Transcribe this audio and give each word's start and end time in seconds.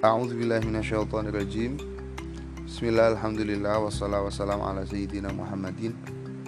A'udzu 0.00 0.32
billahi 0.32 0.64
minasyaitonir 0.64 1.36
rajim. 1.36 1.76
Bismillah, 2.64 3.12
alhamdulillah, 3.12 3.84
wassalatu 3.84 4.32
wassalamu 4.32 4.64
ala 4.64 4.80
sayyidina 4.88 5.28
Muhammadin. 5.28 5.92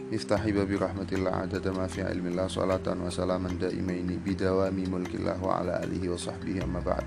Iftahi 0.09 0.57
babi 0.57 0.81
rahmatillah 0.81 1.45
adada 1.45 1.69
ma 1.69 1.85
fi 1.85 2.01
ilmillah 2.01 2.49
Salatan 2.49 3.05
wa 3.05 3.13
salaman 3.13 3.61
daimaini 3.61 4.17
bidawami 4.17 4.89
mulkillah 4.89 5.37
wa 5.37 5.61
ala 5.61 5.85
alihi 5.85 6.09
wa 6.09 6.17
sahbihi 6.17 6.65
amma 6.65 6.81
ba'd. 6.81 7.05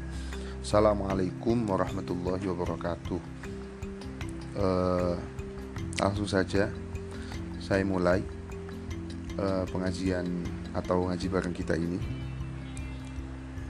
Assalamualaikum 0.61 1.65
warahmatullahi 1.65 2.45
wabarakatuh. 2.45 3.19
Uh, 4.61 5.17
Langsung 5.97 6.29
saja 6.29 6.69
saya 7.57 7.81
mulai 7.81 8.21
uh, 9.41 9.65
pengajian 9.73 10.29
atau 10.77 11.09
ngaji 11.09 11.25
bareng 11.25 11.55
kita 11.57 11.73
ini 11.73 11.97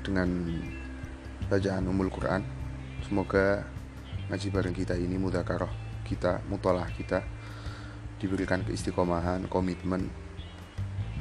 Dengan 0.03 0.27
bacaan 1.47 1.87
umul 1.87 2.11
Quran 2.11 2.54
Semoga 3.05 3.61
ngaji 4.33 4.47
bareng 4.49 4.73
kita 4.73 4.97
ini 4.97 5.21
mudakaroh 5.21 5.69
kita 6.01 6.41
mutalah 6.49 6.89
kita 6.89 7.21
diberikan 8.17 8.65
keistiqomahan 8.65 9.45
komitmen 9.45 10.09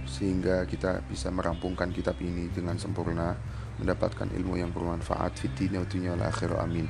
sehingga 0.09 0.65
kita 0.65 1.05
bisa 1.05 1.29
merampungkan 1.29 1.93
kitab 1.93 2.17
ini 2.25 2.49
dengan 2.49 2.81
sempurna 2.81 3.37
mendapatkan 3.77 4.33
ilmu 4.33 4.65
yang 4.65 4.73
bermanfaat 4.73 5.37
fid 5.37 5.53
dunia 5.61 5.85
wa 5.85 5.89
dunya 5.89 6.13
akhir 6.25 6.57
amin. 6.57 6.89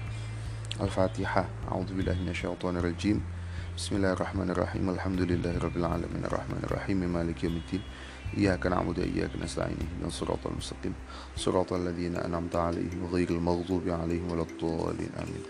Al-Fatihah 0.79 1.71
A'udzubillahi 1.75 2.23
minasyaitonirrajim. 2.23 3.19
Bismillahirrahmanirrahim. 3.75 4.95
Alhamdulillahirabbil 4.95 5.87
alamin. 5.87 6.23
Arrahmanirrahim. 6.27 7.11
Maliki 7.11 7.47
yaumiddin 7.47 7.83
Iyyaka 8.38 8.70
na'budu 8.70 9.02
wa 9.02 9.08
iyyaka 9.10 9.42
nasta'in 9.42 9.78
ihdinas 9.78 10.14
siratal 10.14 10.54
mustaqim 10.54 10.94
siratal 11.34 11.82
ladzina 11.82 12.22
an'amta 12.22 12.70
'alaihim 12.70 13.10
ghairil 13.10 13.42
maghdubi 13.42 13.90
'alaihim 13.90 14.30
waladdallin 14.30 15.14
amin 15.18 15.44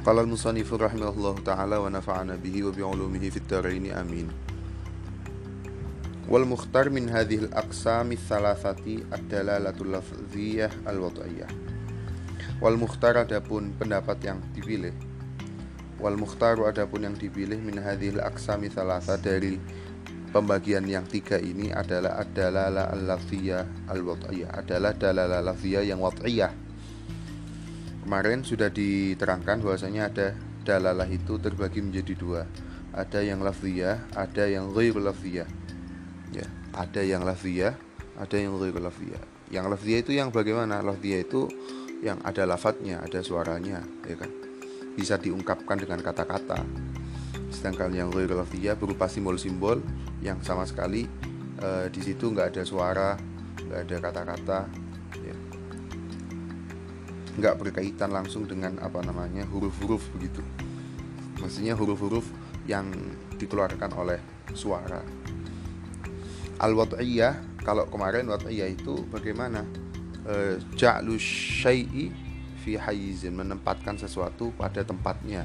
قال 0.00 0.16
المصنف 0.18 0.64
رحمه 0.64 1.08
الله 1.12 1.34
تعالى 1.44 1.76
ونفعنا 1.76 2.34
به 2.40 2.64
وبعلومه 2.64 3.20
في 3.20 3.36
الدارين 3.36 3.92
آمين 3.92 4.28
والمختار 6.28 6.90
من 6.90 7.08
هذه 7.08 7.34
الأقسام 7.34 8.12
الثلاثة 8.12 8.84
الدلالة 9.12 9.76
اللفظية 9.80 10.70
الوضعية 10.88 11.46
والمختار 12.64 13.28
adapun 13.28 13.76
pendapat 13.76 14.24
yang 14.24 14.40
dipilih 14.56 14.96
wal 16.00 16.16
mukhtaru 16.16 16.64
adapun 16.64 17.04
yang 17.04 17.16
dipilih 17.16 17.60
min 17.60 17.76
hadhil 17.76 18.24
aqsami 18.24 18.72
thalatha 18.72 19.20
dari 19.20 19.60
pembagian 20.35 20.83
yang 20.83 21.07
tiga 21.07 21.39
ini 21.39 21.71
adalah 21.71 22.19
adalah 22.19 22.91
al-lafziyah 22.91 23.87
al-wad'iyah 23.87 24.51
adalah 24.59 24.91
dalalah 24.91 25.39
lafziyah 25.39 25.87
yang 25.87 26.03
wad'iyah 26.03 26.65
Kemarin 28.05 28.45
sudah 28.45 28.69
diterangkan 28.69 29.65
bahwasanya 29.65 30.13
ada 30.13 30.27
dalalah 30.61 31.09
itu 31.09 31.41
terbagi 31.41 31.81
menjadi 31.81 32.13
dua. 32.13 32.45
Ada 32.93 33.25
yang 33.25 33.41
lafziyah, 33.41 34.13
ada 34.13 34.45
yang 34.45 34.69
ghair 34.77 34.93
lafziyah. 34.93 35.49
Ya, 36.29 36.45
ada 36.77 37.01
yang 37.01 37.25
lafziyah, 37.25 37.73
ada 38.21 38.37
yang 38.37 38.61
ghair 38.61 38.77
lafziyah. 38.77 39.23
Yang 39.49 39.65
lafziyah 39.73 39.99
itu 40.05 40.11
yang 40.13 40.29
bagaimana? 40.29 40.85
Lafziyah 40.85 41.25
itu 41.25 41.49
yang 42.05 42.21
ada 42.21 42.45
lafadznya, 42.45 43.01
ada 43.01 43.25
suaranya, 43.25 43.81
ya 44.05 44.13
kan? 44.21 44.29
Bisa 44.93 45.17
diungkapkan 45.17 45.81
dengan 45.81 46.05
kata-kata. 46.05 46.61
Sedangkan 47.55 47.95
yang 47.95 48.11
ghair 48.11 48.35
lafziyah 48.35 48.75
berupa 48.75 49.07
simbol-simbol 49.07 49.79
yang 50.19 50.43
sama 50.43 50.67
sekali 50.67 51.07
eh, 51.63 51.87
di 51.87 52.01
situ 52.03 52.27
nggak 52.35 52.51
ada 52.51 52.63
suara, 52.67 53.15
nggak 53.63 53.79
ada 53.87 53.95
kata-kata, 54.03 54.59
nggak 57.35 57.55
berkaitan 57.59 58.15
langsung 58.15 58.47
dengan 58.47 58.79
apa 58.79 59.03
namanya 59.03 59.43
huruf-huruf 59.51 60.07
begitu. 60.15 60.39
Maksudnya 61.43 61.75
huruf-huruf 61.75 62.23
yang 62.63 62.87
dikeluarkan 63.35 63.91
oleh 63.91 64.19
suara. 64.55 65.03
Al 66.63 66.71
wad'iyah 66.71 67.59
kalau 67.59 67.83
kemarin 67.91 68.31
wad'iyah 68.31 68.71
itu 68.71 69.03
bagaimana? 69.11 69.67
E, 70.25 70.57
ja'lu 70.79 71.19
syai'i 71.19 72.09
fi 72.63 72.79
hayizin 72.79 73.35
menempatkan 73.35 73.99
sesuatu 73.99 74.55
pada 74.55 74.81
tempatnya 74.81 75.43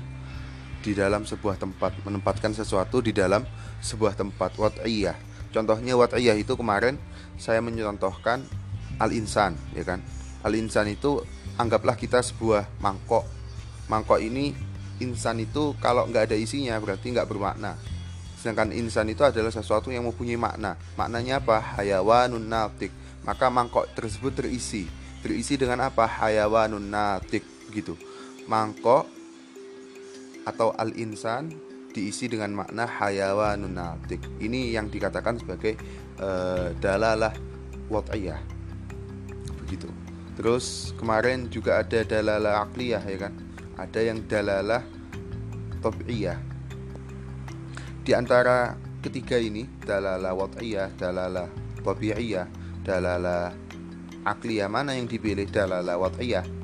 di 0.81 0.97
dalam 0.97 1.29
sebuah 1.29 1.61
tempat 1.61 2.01
menempatkan 2.03 2.57
sesuatu 2.57 3.05
di 3.05 3.13
dalam 3.13 3.45
sebuah 3.85 4.17
tempat 4.17 4.57
wad'iyah 4.57 5.17
contohnya 5.53 5.97
wad'iyah 5.97 6.37
itu 6.41 6.57
kemarin 6.57 6.97
saya 7.41 7.65
mencontohkan 7.65 8.45
al 9.01 9.11
insan 9.17 9.57
ya 9.73 9.83
kan? 9.83 10.05
Al 10.45 10.53
insan 10.53 10.93
itu 10.93 11.25
anggaplah 11.57 11.97
kita 11.97 12.21
sebuah 12.21 12.69
mangkok. 12.85 13.25
Mangkok 13.89 14.21
ini 14.21 14.53
insan 15.01 15.41
itu 15.41 15.73
kalau 15.81 16.05
nggak 16.07 16.31
ada 16.31 16.37
isinya 16.37 16.77
berarti 16.77 17.17
nggak 17.17 17.29
bermakna. 17.29 17.81
Sedangkan 18.37 18.73
insan 18.73 19.09
itu 19.09 19.25
adalah 19.25 19.53
sesuatu 19.53 19.89
yang 19.93 20.05
mempunyai 20.09 20.37
makna. 20.37 20.77
Maknanya 20.97 21.45
apa? 21.45 21.61
Hayawanun 21.77 22.49
natik. 22.49 22.93
Maka 23.25 23.53
mangkok 23.53 23.89
tersebut 23.93 24.33
terisi. 24.33 24.89
Terisi 25.21 25.61
dengan 25.61 25.85
apa? 25.85 26.09
Hayawanun 26.09 26.89
natik 26.89 27.45
begitu 27.69 27.95
mangkok 28.51 29.07
atau 30.51 30.75
al 30.75 30.91
insan 30.99 31.55
diisi 31.91 32.27
dengan 32.27 32.55
makna 32.55 32.87
hayawanun 32.87 33.75
natik 33.75 34.23
ini 34.43 34.75
yang 34.75 34.91
dikatakan 34.91 35.39
sebagai 35.39 35.79
uh, 36.23 36.71
dalalah 36.79 37.35
wad'iyah 37.91 38.39
begitu 39.63 39.91
Terus 40.41 40.97
kemarin 40.97 41.53
juga 41.53 41.85
ada 41.85 42.01
dalalah 42.01 42.65
akliyah 42.65 43.05
ya 43.05 43.29
kan. 43.29 43.37
Ada 43.77 44.01
yang 44.09 44.25
dalalah 44.25 44.81
tabi'iyah. 45.85 46.41
Di 48.01 48.17
antara 48.17 48.73
ketiga 49.05 49.37
ini 49.37 49.69
dalalah 49.85 50.33
wad'iyah, 50.33 50.97
dalalah 50.97 51.45
tabi'iyah, 51.85 52.49
dalalah 52.81 53.53
akliyah 54.25 54.73
mana 54.73 54.97
yang 54.97 55.05
dipilih 55.05 55.45
dalalah 55.45 56.01
wad'iyah? 56.01 56.60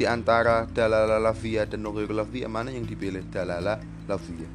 Di 0.00 0.08
antara 0.08 0.64
dalalah 0.64 1.20
lafziyah 1.20 1.68
dan 1.68 1.84
ghair 1.84 2.08
lafziyah 2.08 2.48
mana 2.48 2.72
yang 2.72 2.88
dipilih? 2.88 3.20
Dalalah 3.28 3.76
lafziyah? 4.08 4.48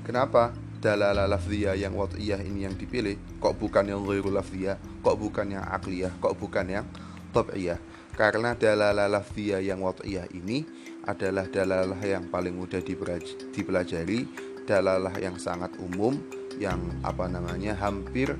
Kenapa? 0.00 0.56
dalalah 0.80 1.28
lafziyah 1.28 1.76
yang 1.76 1.92
wad'iyah 1.92 2.40
ini 2.40 2.64
yang 2.64 2.72
dipilih? 2.72 3.20
Kok 3.36 3.60
bukan 3.60 3.84
yang 3.92 4.00
ghairul 4.00 4.32
lafziyah 4.32 4.80
kok 5.04 5.16
bukan 5.20 5.60
yang 5.60 5.64
akliyah 5.68 6.08
kok 6.16 6.34
bukan 6.40 6.66
yang 6.72 6.88
tab'iyah? 7.36 7.76
Karena 8.16 8.56
dalalah 8.56 9.06
lafziyah 9.12 9.60
yang 9.60 9.84
wad'iyah 9.84 10.32
ini 10.32 10.64
adalah 11.04 11.44
dalalah 11.44 12.00
yang 12.00 12.32
paling 12.32 12.56
mudah 12.56 12.80
dipelajari 13.52 14.24
dalalah 14.64 15.12
yang 15.20 15.36
sangat 15.36 15.76
umum 15.76 16.16
yang 16.56 16.80
apa 17.04 17.28
namanya 17.28 17.76
hampir 17.76 18.32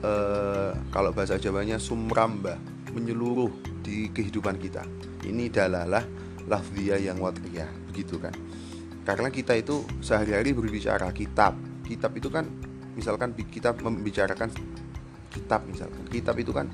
eh, 0.00 0.72
kalau 0.88 1.12
bahasa 1.12 1.36
Jawanya 1.36 1.76
sumramba 1.76 2.56
menyeluruh 2.92 3.50
di 3.80 4.12
kehidupan 4.12 4.60
kita. 4.60 4.84
Ini 5.24 5.48
dalalah 5.48 6.04
lafziyah 6.46 7.00
yang 7.00 7.18
wad'iyah 7.18 7.68
begitu 7.90 8.20
kan? 8.20 8.32
Karena 9.02 9.32
kita 9.32 9.58
itu 9.58 9.82
sehari-hari 9.98 10.54
berbicara 10.54 11.10
kitab. 11.10 11.58
Kitab 11.82 12.14
itu 12.14 12.30
kan 12.30 12.46
misalkan 12.94 13.34
kita 13.34 13.74
membicarakan 13.74 14.52
kitab 15.32 15.66
misalkan. 15.66 16.04
Kitab 16.06 16.38
itu 16.38 16.54
kan 16.54 16.70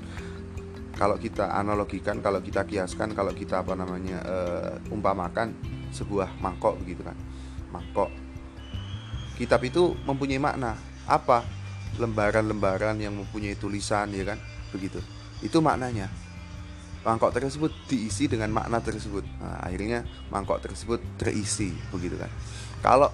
kalau 0.93 1.15
kita 1.15 1.49
analogikan 1.55 2.19
kalau 2.19 2.43
kita 2.43 2.67
kiaskan 2.67 3.15
kalau 3.15 3.31
kita 3.31 3.63
apa 3.63 3.73
namanya 3.73 4.19
uh, 4.27 4.93
umpamakan 4.93 5.55
sebuah 5.89 6.37
mangkok 6.43 6.77
begitu 6.85 7.01
kan? 7.01 7.17
Mangkok. 7.73 8.11
Kitab 9.39 9.63
itu 9.63 9.95
mempunyai 10.03 10.37
makna 10.37 10.75
apa? 11.07 11.41
Lembaran-lembaran 11.97 13.01
yang 13.01 13.17
mempunyai 13.17 13.57
tulisan 13.57 14.11
ya 14.13 14.35
kan? 14.35 14.39
Begitu 14.69 15.01
itu 15.39 15.57
maknanya. 15.63 16.11
Mangkok 16.99 17.31
tersebut 17.31 17.71
diisi 17.87 18.27
dengan 18.27 18.51
makna 18.51 18.83
tersebut. 18.83 19.23
Nah, 19.39 19.63
akhirnya 19.63 20.03
mangkok 20.27 20.59
tersebut 20.59 20.99
terisi 21.15 21.71
begitu 21.95 22.19
kan. 22.19 22.27
Kalau 22.83 23.07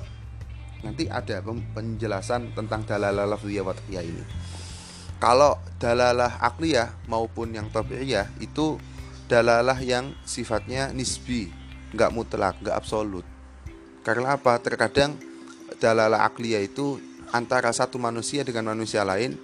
nanti 0.82 1.06
ada 1.06 1.42
penjelasan 1.46 2.58
tentang 2.58 2.82
dalalah 2.86 3.30
lafziyah 3.30 3.62
watiyah 3.62 4.04
ini. 4.04 4.24
Kalau 5.22 5.62
dalalah 5.78 6.42
akliyah 6.42 7.08
maupun 7.08 7.54
yang 7.54 7.70
tabi'iyah 7.70 8.36
itu 8.42 8.82
dalalah 9.30 9.78
yang 9.80 10.12
sifatnya 10.26 10.92
nisbi 10.92 11.50
nggak 11.94 12.12
mutlak 12.14 12.58
nggak 12.66 12.76
absolut. 12.76 13.24
Karena 14.02 14.38
apa? 14.38 14.58
Terkadang 14.60 15.18
dalalah 15.78 16.26
akliyah 16.26 16.62
itu 16.62 17.00
antara 17.32 17.70
satu 17.70 18.02
manusia 18.02 18.42
dengan 18.42 18.74
manusia 18.74 19.06
lain 19.06 19.38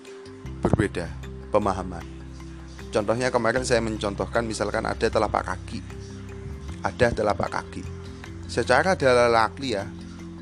berbeda 0.62 1.10
pemahaman 1.50 2.21
Contohnya 2.92 3.32
kemarin 3.32 3.64
saya 3.64 3.80
mencontohkan 3.80 4.44
misalkan 4.44 4.84
ada 4.84 5.08
telapak 5.08 5.48
kaki. 5.48 5.80
Ada 6.84 7.16
telapak 7.16 7.50
kaki. 7.50 7.82
Secara 8.52 9.00
dalalah 9.00 9.48
ya, 9.64 9.88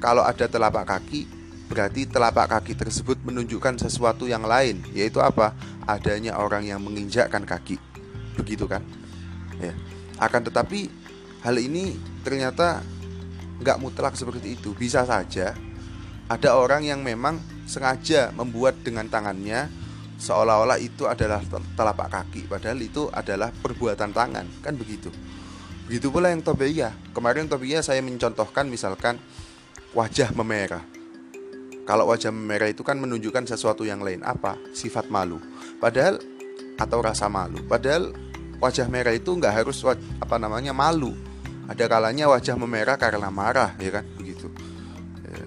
kalau 0.01 0.25
ada 0.25 0.49
telapak 0.49 0.89
kaki 0.89 1.29
berarti 1.69 2.09
telapak 2.09 2.49
kaki 2.49 2.73
tersebut 2.73 3.21
menunjukkan 3.21 3.77
sesuatu 3.77 4.25
yang 4.25 4.41
lain, 4.41 4.81
yaitu 4.97 5.21
apa? 5.21 5.53
Adanya 5.85 6.41
orang 6.41 6.65
yang 6.65 6.81
menginjakkan 6.81 7.45
kaki. 7.45 7.77
begitu 8.39 8.63
kan 8.71 8.79
ya 9.59 9.75
akan 10.23 10.47
tetapi 10.47 10.87
hal 11.43 11.59
ini 11.59 11.99
ternyata 12.23 12.79
nggak 13.59 13.79
mutlak 13.83 14.15
seperti 14.15 14.55
itu 14.55 14.71
bisa 14.71 15.03
saja 15.03 15.51
ada 16.31 16.49
orang 16.55 16.87
yang 16.87 17.03
memang 17.03 17.35
sengaja 17.67 18.31
membuat 18.31 18.79
dengan 18.79 19.11
tangannya 19.11 19.67
seolah-olah 20.19 20.77
itu 20.83 21.07
adalah 21.07 21.39
telapak 21.73 22.11
kaki 22.11 22.51
padahal 22.51 22.79
itu 22.83 23.07
adalah 23.09 23.49
perbuatan 23.49 24.11
tangan. 24.11 24.45
Kan 24.59 24.75
begitu. 24.75 25.07
Begitu 25.87 26.11
pula 26.11 26.29
yang 26.29 26.43
tobiyah 26.43 26.93
kemarin 27.15 27.47
tobiyah 27.49 27.81
saya 27.81 28.03
mencontohkan 28.03 28.67
misalkan 28.67 29.17
wajah 29.95 30.35
memerah. 30.35 30.83
Kalau 31.87 32.05
wajah 32.05 32.29
memerah 32.29 32.69
itu 32.69 32.85
kan 32.85 33.01
menunjukkan 33.01 33.49
sesuatu 33.49 33.81
yang 33.81 34.03
lain. 34.05 34.21
Apa? 34.21 34.59
Sifat 34.75 35.09
malu. 35.09 35.41
Padahal 35.81 36.21
atau 36.77 36.99
rasa 37.01 37.25
malu. 37.25 37.65
Padahal 37.65 38.13
wajah 38.61 38.85
merah 38.85 39.15
itu 39.15 39.33
nggak 39.33 39.65
harus 39.65 39.81
apa 40.21 40.35
namanya 40.37 40.75
malu. 40.75 41.17
Ada 41.65 41.89
kalanya 41.89 42.29
wajah 42.29 42.53
memerah 42.59 42.99
karena 43.01 43.33
marah 43.33 43.73
ya 43.81 44.01
kan? 44.01 44.05
Begitu. 44.21 44.45
Ya, 45.25 45.41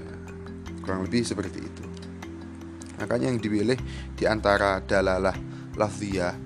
kurang 0.82 1.06
lebih 1.06 1.22
seperti 1.22 1.62
itu 1.62 1.71
makanya 3.02 3.26
yang 3.26 3.42
dipilih 3.42 3.74
di 4.14 4.24
antara 4.30 4.78
dalalah 4.86 5.34
lafziyah 5.74 6.38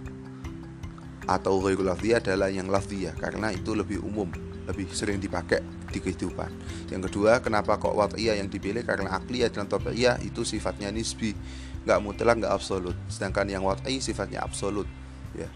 atau 1.29 1.61
ghairu 1.61 1.85
lafziyah 1.85 2.25
adalah 2.25 2.49
yang 2.49 2.73
lafziyah 2.73 3.13
karena 3.21 3.53
itu 3.53 3.77
lebih 3.77 4.01
umum 4.01 4.33
lebih 4.67 4.89
sering 4.91 5.21
dipakai 5.23 5.63
di 5.93 6.03
kehidupan. 6.03 6.51
Yang 6.91 7.13
kedua, 7.13 7.39
kenapa 7.39 7.79
kok 7.79 7.95
wat'iyah 7.95 8.35
yang 8.35 8.51
dipilih 8.51 8.83
karena 8.83 9.15
akliyah 9.15 9.47
dan 9.47 9.71
tabi'iyah 9.71 10.19
itu 10.27 10.43
sifatnya 10.43 10.91
nisbi, 10.91 11.39
nggak 11.87 12.03
mutlak, 12.03 12.43
nggak 12.43 12.51
absolut. 12.51 12.99
Sedangkan 13.07 13.47
yang 13.47 13.63
wat'i 13.63 14.03
sifatnya 14.03 14.43
absolut, 14.43 14.91
ya. 15.39 15.47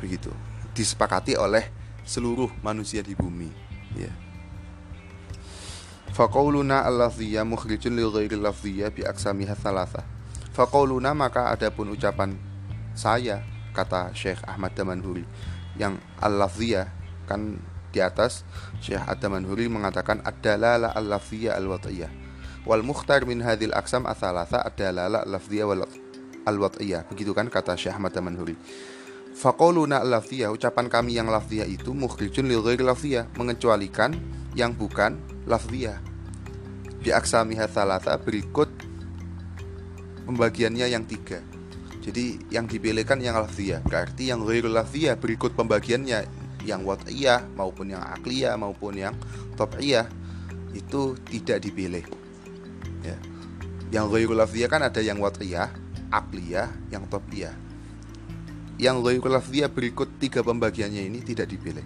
Begitu. 0.00 0.32
Disepakati 0.72 1.36
oleh 1.36 1.68
seluruh 2.08 2.48
manusia 2.64 3.04
di 3.04 3.12
bumi 3.12 3.52
ya 3.92 4.08
Faqauluna 6.16 6.88
al-lafziyah 6.88 7.44
mukhrijun 7.44 7.92
li 7.92 8.02
ghairi 8.02 8.40
lafziyah 8.40 8.88
bi 8.88 9.04
aksamiha 9.04 9.52
thalatha 9.52 10.02
Faqauluna 10.58 11.14
maka 11.14 11.54
adapun 11.54 11.94
ucapan 11.94 12.34
saya 12.90 13.46
kata 13.70 14.10
Syekh 14.10 14.42
Ahmad 14.42 14.74
Damanhuri 14.74 15.22
yang 15.78 16.02
al-lafziyah 16.18 16.90
kan 17.30 17.62
di 17.94 18.02
atas 18.02 18.42
Syekh 18.82 19.06
Ad-Damanhuri 19.06 19.70
mengatakan 19.70 20.18
ad-dalalah 20.18 20.98
al-lafziyah 20.98 21.54
al-wat'iyah. 21.62 22.10
Wal 22.66 22.82
mukhtar 22.82 23.22
min 23.22 23.38
hadhil 23.38 23.70
aksam 23.70 24.02
athalatha 24.02 24.58
ad-dalalah 24.66 25.22
al-lafziyah 25.22 25.66
wal 25.70 25.86
al-wat'iyah. 26.42 27.06
Begitu 27.06 27.30
kan 27.38 27.46
kata 27.46 27.78
Syekh 27.78 27.94
Ahmad 27.94 28.10
Damanhuri. 28.10 28.58
Faqauluna 29.38 30.02
lafziyah 30.02 30.50
ucapan 30.50 30.90
kami 30.90 31.22
yang 31.22 31.30
lafziyah 31.30 31.70
itu 31.70 31.94
mukhrijun 31.94 32.50
lil 32.50 32.66
ghairi 32.66 32.82
lafziyah 32.82 33.30
mengecualikan 33.38 34.18
yang 34.58 34.74
bukan 34.74 35.22
lafziyah. 35.46 36.02
Bi 36.98 37.14
aksamiha 37.14 37.70
thalatha 37.70 38.18
berikut 38.18 38.77
pembagiannya 40.28 40.86
yang 40.92 41.08
tiga. 41.08 41.40
Jadi 42.04 42.36
yang 42.52 42.68
dipilihkan 42.68 43.20
yang 43.24 43.40
lafziyah 43.40 43.80
berarti 43.84 44.28
yang 44.28 44.44
ghairi 44.44 44.68
lafziyah 44.68 45.16
berikut 45.16 45.56
pembagiannya 45.56 46.28
yang 46.68 46.84
wat'iyah 46.84 47.48
maupun 47.56 47.96
yang 47.96 48.04
akliyah 48.04 48.54
maupun 48.60 48.96
yang 48.96 49.16
top'iyah 49.56 50.04
itu 50.76 51.16
tidak 51.32 51.64
dipilih. 51.64 52.04
Ya. 53.00 53.16
Yang 53.88 54.04
ghairi 54.12 54.34
lafziyah 54.36 54.68
kan 54.68 54.84
ada 54.84 55.00
yang 55.00 55.16
wat'iyah, 55.16 55.72
akliyah, 56.12 56.68
yang 56.92 57.08
top'iyah 57.08 57.68
yang 58.78 59.02
ghairul 59.02 59.34
lafziyah 59.34 59.68
berikut 59.68 60.22
tiga 60.22 60.40
pembagiannya 60.46 61.10
ini 61.10 61.20
tidak 61.26 61.50
dipilih. 61.50 61.82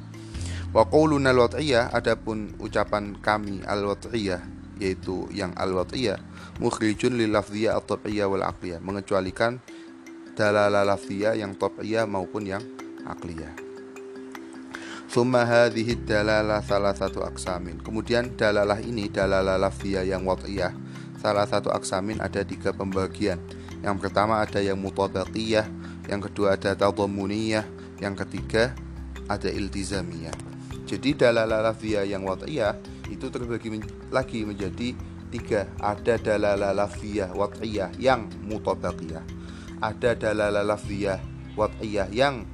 Wa 0.76 0.84
qauluna 0.84 1.32
al 1.32 1.48
adapun 1.92 2.52
ucapan 2.60 3.16
kami 3.20 3.64
al-wat'iyah 3.64 4.40
yaitu 4.80 5.28
yang 5.32 5.52
al-wat'iyah 5.56 6.16
mukhrijun 6.60 7.16
lil 7.16 7.32
lafziyah 7.32 7.78
at-tab'iyah 7.78 8.26
wal 8.28 8.44
aqliyah 8.44 8.80
mengecualikan 8.84 9.62
dalalah 10.36 10.84
lafziyah 10.84 11.36
yang 11.38 11.56
tab'iyah 11.56 12.04
maupun 12.04 12.48
yang 12.48 12.64
aqliyah. 13.08 13.52
Summa 15.12 15.44
hadhihi 15.44 16.08
dalalah 16.08 16.64
salah 16.64 16.96
satu 16.96 17.20
aksamin. 17.20 17.84
Kemudian 17.84 18.32
dalalah 18.32 18.80
ini 18.80 19.12
dalalah 19.12 19.60
lafziyah 19.60 20.08
yang 20.08 20.24
wat'iyah 20.24 20.72
salah 21.20 21.44
satu 21.44 21.68
aksamin 21.68 22.16
ada 22.24 22.40
tiga 22.40 22.72
pembagian. 22.72 23.36
Yang 23.84 24.08
pertama 24.08 24.40
ada 24.40 24.64
yang 24.64 24.80
mutabaqiyah 24.80 25.68
yang 26.10 26.18
kedua 26.18 26.58
ada 26.58 26.74
tadhamuniyah, 26.74 27.62
yang 28.02 28.18
ketiga 28.18 28.74
ada 29.30 29.46
iltizamiyah. 29.46 30.34
Jadi 30.88 31.14
dalalah 31.14 31.70
lafziyah 31.70 32.08
yang 32.08 32.26
wat'iyah 32.26 32.74
itu 33.06 33.30
terbagi 33.30 33.84
lagi 34.10 34.42
menjadi 34.42 34.96
tiga. 35.32 35.64
Ada 35.80 36.20
dalalah 36.20 36.76
lafziyah 36.76 37.32
wat'iyah 37.32 37.96
yang 37.96 38.28
mutabaqiyah. 38.44 39.24
Ada 39.80 40.14
dalalah 40.14 40.60
lafziyah 40.60 41.18
wat'iyah 41.56 42.12
yang 42.12 42.44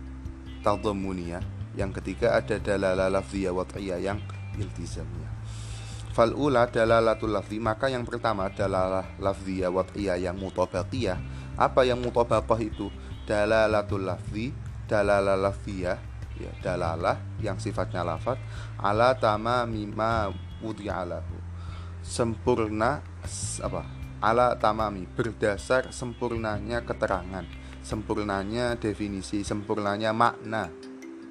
tadhamuniyah. 0.62 1.42
Yang 1.74 1.98
ketiga 1.98 2.38
ada 2.38 2.62
dalalah 2.62 3.10
lafziyah 3.10 3.50
wat'iyah 3.50 3.98
yang 3.98 4.22
iltizamiyah. 4.54 5.34
Fal 6.14 6.34
ula 6.34 6.66
dalalatul 6.70 7.30
lafzi 7.34 7.58
maka 7.58 7.90
yang 7.90 8.06
pertama 8.06 8.46
dalalah 8.54 9.04
lafziyah 9.18 9.74
wat'iyah 9.74 10.16
yang 10.22 10.38
mutabaqiyah. 10.38 11.18
Apa 11.58 11.82
yang 11.82 11.98
mutabaqah 11.98 12.62
itu? 12.62 12.86
dalalatul 13.28 14.08
lafzi 14.08 14.56
dalalah 14.88 15.36
lafziyah 15.36 16.00
ya 16.40 16.52
dalalah 16.64 17.20
yang 17.44 17.60
sifatnya 17.60 18.00
lafaz 18.00 18.40
ala 18.80 19.12
tamami 19.20 19.84
ma 19.84 20.32
wudi'alahu 20.64 21.37
sempurna 22.08 23.04
apa 23.60 23.84
ala 24.24 24.56
tamami 24.56 25.04
berdasar 25.04 25.92
sempurnanya 25.92 26.80
keterangan 26.80 27.44
sempurnanya 27.84 28.80
definisi 28.80 29.44
sempurnanya 29.44 30.16
makna 30.16 30.72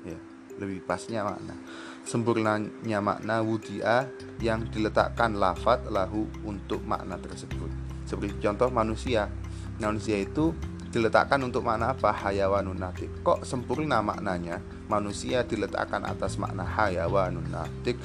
ya 0.06 0.20
lebih 0.58 0.84
pasnya 0.84 1.22
makna. 1.22 1.56
Sempurnanya 2.04 3.00
makna 3.00 3.46
wudi'a 3.46 4.10
yang 4.42 4.66
diletakkan 4.68 5.38
lafat 5.38 5.86
lahu 5.88 6.26
untuk 6.44 6.82
makna 6.84 7.16
tersebut. 7.22 7.70
Seperti 8.04 8.42
contoh 8.42 8.70
manusia. 8.74 9.30
Manusia 9.78 10.18
itu 10.18 10.56
diletakkan 10.90 11.38
untuk 11.46 11.62
makna 11.62 11.94
apa? 11.94 12.10
Hayawanun 12.10 12.80
natik 12.80 13.22
kok 13.22 13.46
sempurna 13.46 14.02
maknanya? 14.02 14.58
Manusia 14.90 15.46
diletakkan 15.46 16.02
atas 16.08 16.40
makna 16.42 16.66
hayawanun 16.66 17.46
natik 17.52 18.00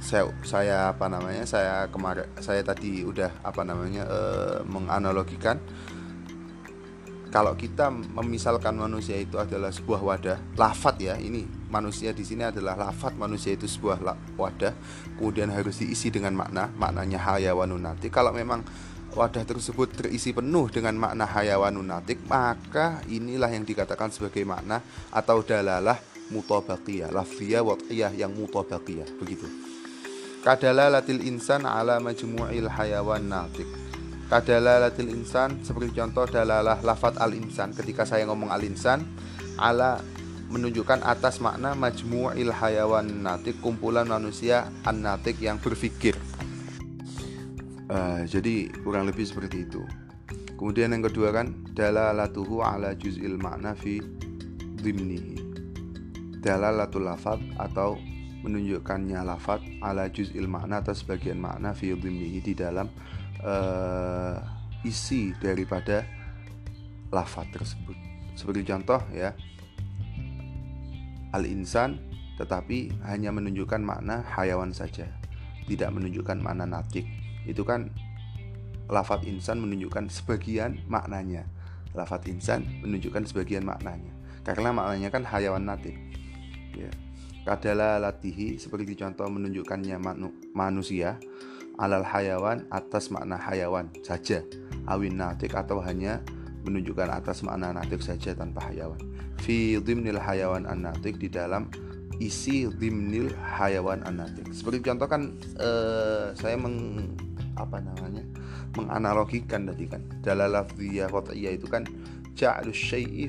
saya 0.00 0.24
saya 0.42 0.76
apa 0.96 1.06
namanya 1.12 1.44
saya 1.44 1.84
kemarin 1.92 2.24
saya 2.40 2.64
tadi 2.64 3.04
udah 3.04 3.44
apa 3.44 3.62
namanya 3.68 4.08
e, 4.08 4.20
menganalogikan 4.64 5.60
kalau 7.30 7.54
kita 7.54 7.94
memisalkan 7.94 8.74
manusia 8.74 9.14
itu 9.14 9.38
adalah 9.38 9.70
sebuah 9.70 10.02
wadah 10.02 10.38
lafat 10.58 10.98
ya 10.98 11.14
ini 11.14 11.46
manusia 11.70 12.10
di 12.10 12.26
sini 12.26 12.42
adalah 12.42 12.74
lafat 12.74 13.14
manusia 13.14 13.54
itu 13.54 13.70
sebuah 13.70 14.02
wadah 14.34 14.74
kemudian 15.14 15.52
harus 15.54 15.78
diisi 15.78 16.10
dengan 16.10 16.34
makna 16.34 16.74
maknanya 16.74 17.22
hayawanun 17.22 17.86
natik. 17.86 18.10
Kalau 18.10 18.34
memang 18.34 18.66
wadah 19.14 19.46
tersebut 19.46 19.94
terisi 19.94 20.34
penuh 20.34 20.66
dengan 20.74 20.98
makna 20.98 21.22
hayawanun 21.22 21.86
natik 21.86 22.18
maka 22.26 22.98
inilah 23.06 23.52
yang 23.54 23.62
dikatakan 23.62 24.10
sebagai 24.10 24.42
makna 24.42 24.82
atau 25.14 25.46
dalalah 25.46 26.02
mutabaqiyah 26.34 27.14
lafziyah 27.14 27.62
wad'iyah 27.62 28.10
yang 28.10 28.34
mutabaqiyah 28.34 29.06
begitu 29.22 29.69
kadalalatil 30.40 31.20
insan 31.20 31.68
ala 31.68 32.00
majmu'il 32.00 32.68
hayawan 32.68 33.28
natik 33.28 33.68
kadalalatil 34.32 35.12
insan 35.12 35.60
seperti 35.60 36.00
contoh 36.00 36.24
dalalah 36.24 36.80
lafat 36.80 37.20
al 37.20 37.36
insan 37.36 37.76
ketika 37.76 38.08
saya 38.08 38.24
ngomong 38.24 38.48
al 38.48 38.64
insan 38.64 39.04
ala 39.60 40.00
menunjukkan 40.48 41.04
atas 41.04 41.38
makna 41.44 41.76
majmu'il 41.76 42.50
hayawan 42.50 43.22
natik 43.22 43.60
kumpulan 43.60 44.08
manusia 44.08 44.72
an 44.88 45.04
natik 45.04 45.36
yang 45.38 45.60
berpikir 45.60 46.16
Uh, 47.90 48.22
jadi 48.22 48.70
kurang 48.86 49.10
lebih 49.10 49.26
seperti 49.26 49.66
itu. 49.66 49.82
Kemudian 50.54 50.94
yang 50.94 51.02
kedua 51.02 51.34
kan 51.34 51.58
dalalatuhu 51.74 52.62
ala 52.62 52.94
juz'il 52.94 53.34
makna 53.34 53.74
fi 53.74 53.98
dhimnihi. 54.78 55.42
Dalalatul 56.38 57.10
lafat 57.10 57.42
atau 57.58 57.98
menunjukkannya 58.40 59.20
lafat 59.24 59.60
ala 59.84 60.08
juz'il 60.08 60.48
makna 60.48 60.80
atau 60.80 60.96
sebagian 60.96 61.36
makna 61.36 61.76
fi 61.76 61.92
di 61.92 62.52
dalam 62.56 62.88
uh, 63.44 64.36
isi 64.84 65.36
daripada 65.36 66.04
lafat 67.12 67.52
tersebut. 67.52 67.96
Seperti 68.36 68.64
contoh 68.64 69.00
ya. 69.12 69.36
Al-insan 71.30 72.00
tetapi 72.40 72.90
hanya 73.06 73.30
menunjukkan 73.30 73.84
makna 73.84 74.24
hayawan 74.34 74.72
saja, 74.72 75.06
tidak 75.68 75.92
menunjukkan 75.92 76.40
makna 76.40 76.64
natik 76.64 77.06
itu 77.44 77.62
kan 77.62 77.92
lafat 78.90 79.22
insan 79.28 79.62
menunjukkan 79.62 80.08
sebagian 80.08 80.80
maknanya. 80.88 81.46
Lafat 81.92 82.26
insan 82.26 82.66
menunjukkan 82.82 83.28
sebagian 83.28 83.62
maknanya. 83.62 84.10
Karena 84.42 84.72
maknanya 84.72 85.12
kan 85.12 85.22
hayawan 85.28 85.68
natik 85.68 85.94
ya 86.74 86.90
kadala 87.50 87.98
latihi 87.98 88.62
seperti 88.62 88.94
contoh 88.94 89.26
menunjukkannya 89.26 89.98
manu, 89.98 90.30
manusia 90.54 91.18
alal 91.82 92.06
hayawan 92.06 92.62
atas 92.70 93.10
makna 93.10 93.34
hayawan 93.34 93.90
saja. 94.06 94.46
Awin 94.86 95.18
natik 95.18 95.58
atau 95.58 95.82
hanya 95.82 96.22
menunjukkan 96.62 97.10
atas 97.10 97.42
makna 97.42 97.74
natik 97.74 97.98
saja 98.06 98.38
tanpa 98.38 98.70
hayawan. 98.70 99.02
Fi 99.42 99.82
dimnil 99.82 100.22
hayawan 100.22 100.62
anatik 100.70 101.18
di 101.18 101.26
dalam 101.26 101.66
isi 102.22 102.70
dimnil 102.70 103.34
hayawan 103.34 104.04
anatik 104.06 104.52
seperti 104.52 104.84
contoh 104.84 105.08
kan 105.08 105.34
eh, 105.56 106.30
saya 106.36 106.54
meng 106.54 107.08
apa 107.58 107.82
namanya 107.82 108.22
menganalogikan 108.78 109.66
tadi 109.66 109.90
kan. 109.90 110.06
Dalalah 110.22 110.62
lafziyah 110.62 111.10
qat'iyah 111.10 111.52
itu 111.58 111.66
kan 111.66 111.82
ja'lu 112.38 112.70
syai'i 112.70 113.26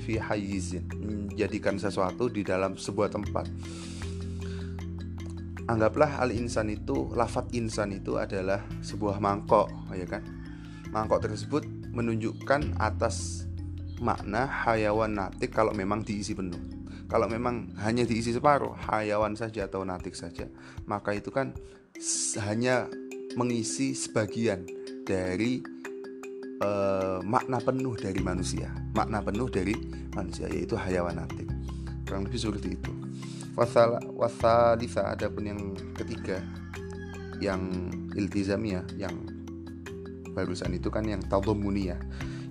menjadikan 1.02 1.82
sesuatu 1.82 2.30
di 2.30 2.46
dalam 2.46 2.78
sebuah 2.78 3.10
tempat 3.10 3.50
anggaplah 5.68 6.22
al 6.22 6.34
insan 6.34 6.70
itu 6.72 7.12
lafat 7.14 7.52
insan 7.54 7.94
itu 7.94 8.18
adalah 8.18 8.64
sebuah 8.82 9.22
mangkok 9.22 9.70
ya 9.94 10.06
kan? 10.08 10.24
Mangkok 10.90 11.24
tersebut 11.24 11.68
menunjukkan 11.92 12.80
atas 12.80 13.48
makna 14.02 14.50
hayawan 14.50 15.14
natik 15.14 15.54
kalau 15.54 15.74
memang 15.76 16.02
diisi 16.02 16.34
penuh. 16.34 16.60
Kalau 17.12 17.28
memang 17.28 17.76
hanya 17.84 18.08
diisi 18.08 18.32
separuh 18.32 18.72
hayawan 18.88 19.36
saja 19.36 19.68
atau 19.68 19.84
natik 19.84 20.16
saja 20.16 20.48
maka 20.88 21.12
itu 21.12 21.28
kan 21.28 21.52
hanya 22.40 22.88
mengisi 23.36 23.92
sebagian 23.92 24.64
dari 25.04 25.60
uh, 26.64 27.20
makna 27.22 27.60
penuh 27.60 28.00
dari 28.00 28.20
manusia. 28.24 28.72
Makna 28.96 29.20
penuh 29.20 29.52
dari 29.52 29.76
manusia 30.16 30.48
yaitu 30.52 30.76
hayawanatik 30.76 31.48
kurang 32.12 32.28
lebih 32.28 32.44
seperti 32.44 32.76
itu 32.76 32.92
wasal 33.58 34.00
wasalisa 34.16 35.12
ada 35.12 35.28
pun 35.28 35.48
yang 35.48 35.62
ketiga 35.98 36.40
yang 37.42 37.92
iltizamia 38.16 38.86
yang 38.96 39.14
barusan 40.32 40.78
itu 40.78 40.88
kan 40.88 41.04
yang 41.04 41.20
tadhamuniyah 41.26 42.00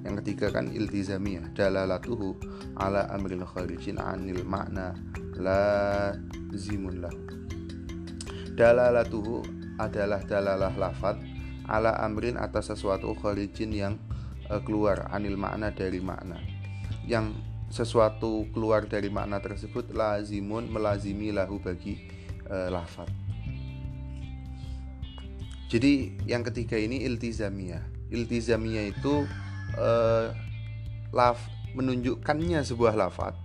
yang 0.05 0.17
ketiga 0.21 0.53
kan 0.53 0.73
iltizamiyah 0.73 1.53
dalalatuhu 1.53 2.37
ala 2.77 3.09
amril 3.13 3.45
kharijin 3.45 4.01
anil 4.01 4.45
makna 4.49 4.97
la 5.37 6.13
zimun 6.53 7.05
lahu. 7.05 7.21
Dalalatuhu 8.57 9.45
adalah 9.81 10.21
dalalah 10.25 10.73
lafad 10.77 11.17
ala 11.65 11.97
amrin 12.05 12.37
atas 12.37 12.73
sesuatu 12.73 13.17
kharijin 13.17 13.73
yang 13.73 13.95
uh, 14.53 14.61
keluar 14.61 15.09
anil 15.09 15.41
makna 15.41 15.73
dari 15.73 16.03
makna 16.03 16.37
yang 17.09 17.33
sesuatu 17.71 18.51
keluar 18.51 18.85
dari 18.85 19.09
makna 19.09 19.39
tersebut 19.39 19.95
lazimun 19.95 20.67
melazimi 20.69 21.31
lahu 21.31 21.63
bagi 21.63 22.11
uh, 22.51 22.69
lafad 22.69 23.09
jadi 25.71 26.11
yang 26.27 26.43
ketiga 26.43 26.75
ini 26.75 27.07
iltizamiyah. 27.07 28.11
Iltizamiyah 28.11 28.91
itu 28.91 29.23
uh, 29.79 30.35
laf 31.15 31.39
menunjukkannya 31.79 32.67
sebuah 32.67 32.99
lafad 32.99 33.39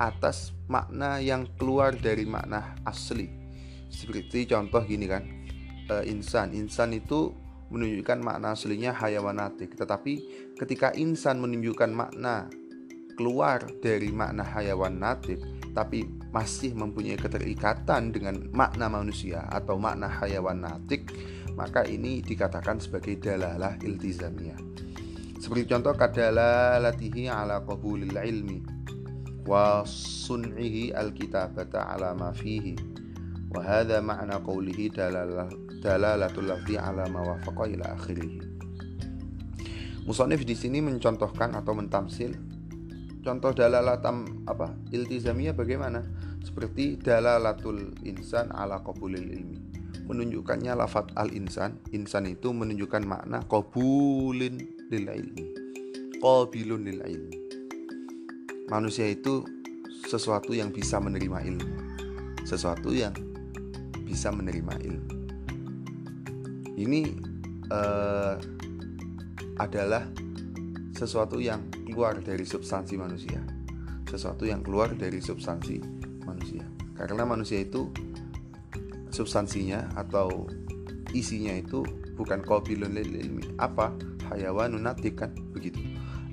atas 0.00 0.56
makna 0.72 1.20
yang 1.20 1.44
keluar 1.60 1.92
dari 1.92 2.24
makna 2.24 2.72
asli. 2.88 3.28
Seperti 3.92 4.48
contoh 4.48 4.80
gini 4.88 5.04
kan 5.04 5.28
uh, 5.92 6.00
insan. 6.08 6.56
Insan 6.56 6.96
itu 6.96 7.36
menunjukkan 7.68 8.24
makna 8.24 8.56
aslinya 8.56 8.96
hayawanatik. 8.96 9.76
Tetapi 9.76 10.12
ketika 10.56 10.96
insan 10.96 11.44
menunjukkan 11.44 11.92
makna 11.92 12.48
keluar 13.16 13.64
dari 13.80 14.12
makna 14.12 14.44
hayawan 14.44 15.00
natik 15.00 15.40
tapi 15.72 16.04
masih 16.30 16.76
mempunyai 16.76 17.16
keterikatan 17.16 18.12
dengan 18.12 18.48
makna 18.52 18.92
manusia 18.92 19.44
atau 19.48 19.80
makna 19.80 20.08
hayawan 20.08 20.60
natik 20.60 21.08
maka 21.56 21.88
ini 21.88 22.20
dikatakan 22.20 22.76
sebagai 22.76 23.16
dalalah 23.16 23.80
iltizamiyah 23.80 24.60
seperti 25.40 25.64
contoh 25.68 25.96
kadalah 25.96 26.76
latihi 26.80 27.32
ala 27.32 27.64
qabulil 27.64 28.12
ilmi 28.12 28.60
wa 29.46 29.86
sun'ihi 29.86 30.92
alkitabata 30.92 31.86
ala 31.92 32.12
ma 32.12 32.34
fihi 32.34 32.76
wa 33.54 33.62
hadha 33.62 34.02
ma'na 34.02 34.42
qawlihi 34.42 34.90
dalalah 34.90 35.46
dalalatul 35.80 36.50
lafzi 36.50 36.74
ala 36.74 37.06
ma 37.06 37.22
wafaqa 37.22 37.70
ila 37.70 37.94
akhirih. 37.94 38.42
Musonif 40.02 40.42
di 40.42 40.54
sini 40.58 40.82
mencontohkan 40.82 41.54
atau 41.54 41.74
mentamsil 41.78 42.34
contoh 43.26 43.50
dalalatam 43.50 44.46
apa 44.46 44.70
iltizamiyah 44.94 45.58
bagaimana? 45.58 46.06
Seperti 46.46 46.94
dalalatul 46.94 47.90
insan 48.06 48.54
ala 48.54 48.78
qabulil 48.86 49.26
ilmi. 49.26 49.58
Menunjukkannya 50.06 50.78
lafat 50.78 51.10
al 51.18 51.34
insan. 51.34 51.82
Insan 51.90 52.30
itu 52.30 52.54
menunjukkan 52.54 53.02
makna 53.02 53.42
qabulin 53.50 54.62
lil 54.86 55.06
ilmi. 55.10 55.44
Qabilun 56.22 56.86
lil 56.86 57.02
ilmi. 57.02 57.38
Manusia 58.70 59.10
itu 59.10 59.42
sesuatu 60.06 60.54
yang 60.54 60.70
bisa 60.70 61.02
menerima 61.02 61.42
ilmu. 61.42 61.70
Sesuatu 62.46 62.94
yang 62.94 63.14
bisa 64.06 64.30
menerima 64.30 64.74
ilmu. 64.86 65.10
Ini 66.78 67.00
uh, 67.74 68.38
adalah 69.58 70.06
sesuatu 70.94 71.42
yang 71.42 71.66
keluar 71.96 72.20
dari 72.20 72.44
substansi 72.44 73.00
manusia. 73.00 73.40
Sesuatu 74.04 74.44
yang 74.44 74.60
keluar 74.60 74.92
dari 74.92 75.16
substansi 75.16 75.80
manusia. 76.28 76.60
Karena 76.92 77.24
manusia 77.24 77.64
itu 77.64 77.88
substansinya 79.08 79.88
atau 79.96 80.44
isinya 81.16 81.56
itu 81.56 81.80
bukan 82.12 82.44
lil 82.44 83.16
ilmi. 83.16 83.56
Apa? 83.56 83.96
Hayawanun 84.28 84.84
kan? 85.16 85.32
Begitu. 85.56 85.80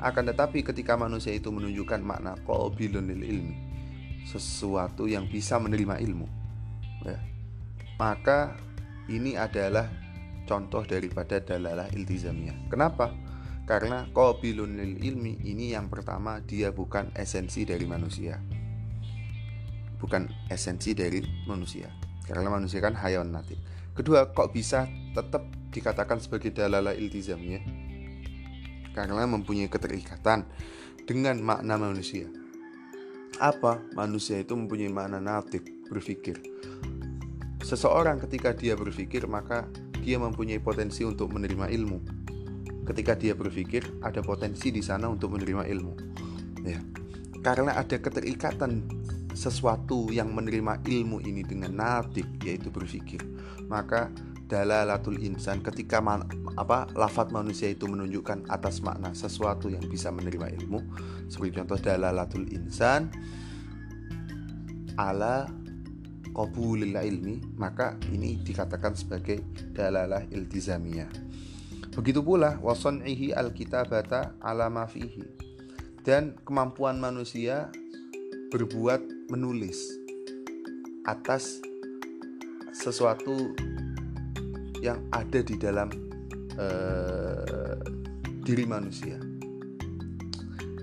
Akan 0.04 0.28
tetapi 0.28 0.68
ketika 0.68 1.00
manusia 1.00 1.32
itu 1.32 1.48
menunjukkan 1.48 2.04
makna 2.04 2.36
qabilun 2.44 3.08
lil 3.08 3.24
ilmi 3.24 3.56
sesuatu 4.28 5.08
yang 5.08 5.32
bisa 5.32 5.60
menerima 5.60 6.00
ilmu 6.00 6.28
ya, 7.04 7.20
maka 8.00 8.56
ini 9.12 9.36
adalah 9.36 9.88
contoh 10.48 10.84
daripada 10.84 11.44
dalalah 11.44 11.88
iltizamiyah. 11.92 12.72
Kenapa? 12.72 13.12
Karena 13.64 14.04
qabilun 14.12 14.76
lil 14.76 15.00
ilmi 15.00 15.40
ini 15.48 15.72
yang 15.72 15.88
pertama 15.88 16.44
dia 16.44 16.76
bukan 16.76 17.16
esensi 17.16 17.64
dari 17.64 17.88
manusia. 17.88 18.36
Bukan 20.04 20.28
esensi 20.52 20.92
dari 20.92 21.24
manusia. 21.48 21.88
Karena 22.28 22.52
manusia 22.52 22.84
kan 22.84 22.96
hayawan 22.96 23.32
natik. 23.32 23.60
Kedua, 23.96 24.36
kok 24.36 24.52
bisa 24.52 24.90
tetap 25.16 25.48
dikatakan 25.72 26.20
sebagai 26.20 26.52
dalalah 26.52 26.92
iltizamiyah? 26.92 27.64
Karena 28.92 29.24
mempunyai 29.24 29.72
keterikatan 29.72 30.44
dengan 31.08 31.40
makna 31.40 31.80
manusia. 31.80 32.28
Apa? 33.40 33.80
Manusia 33.96 34.40
itu 34.40 34.54
mempunyai 34.56 34.92
makna 34.92 35.24
natik, 35.24 35.66
berpikir. 35.88 36.40
Seseorang 37.64 38.20
ketika 38.28 38.52
dia 38.52 38.76
berpikir 38.76 39.24
maka 39.24 39.66
dia 40.04 40.20
mempunyai 40.20 40.60
potensi 40.60 41.08
untuk 41.08 41.32
menerima 41.32 41.72
ilmu. 41.72 42.23
Ketika 42.84 43.16
dia 43.16 43.34
berpikir, 43.34 43.88
ada 44.04 44.20
potensi 44.20 44.70
di 44.70 44.84
sana 44.84 45.08
untuk 45.08 45.36
menerima 45.40 45.64
ilmu. 45.68 45.94
Ya. 46.68 46.80
Karena 47.44 47.76
ada 47.76 48.00
keterikatan 48.00 48.88
sesuatu 49.34 50.14
yang 50.14 50.32
menerima 50.32 50.86
ilmu 50.86 51.20
ini 51.24 51.44
dengan 51.44 51.76
natik 51.76 52.28
yaitu 52.44 52.70
berpikir. 52.70 53.20
Maka 53.68 54.12
dalalatul 54.54 55.18
insan 55.24 55.66
ketika 55.66 55.98
man, 55.98 56.30
apa 56.60 56.86
lafat 56.94 57.34
manusia 57.34 57.74
itu 57.74 57.90
menunjukkan 57.90 58.46
atas 58.54 58.86
makna 58.86 59.16
sesuatu 59.18 59.72
yang 59.72 59.82
bisa 59.90 60.14
menerima 60.14 60.54
ilmu 60.62 60.80
seperti 61.26 61.58
contoh 61.58 61.80
dalalatul 61.82 62.46
insan 62.54 63.10
ala 65.02 65.50
qabulil 66.38 66.94
ilmi 66.94 67.42
maka 67.58 67.98
ini 68.14 68.38
dikatakan 68.46 68.94
sebagai 68.94 69.42
dalalah 69.74 70.22
iltizamiyah 70.30 71.10
begitu 71.94 72.26
pula 72.26 72.58
wason'ihi 72.60 73.34
alkitabata 73.34 74.38
ala 74.42 74.70
fihi. 74.90 75.24
Dan 76.04 76.36
kemampuan 76.44 77.00
manusia 77.00 77.72
berbuat 78.52 79.32
menulis 79.32 79.80
atas 81.08 81.64
sesuatu 82.76 83.56
yang 84.84 85.00
ada 85.16 85.40
di 85.40 85.56
dalam 85.56 85.88
uh, 86.60 87.80
diri 88.44 88.68
manusia. 88.68 89.16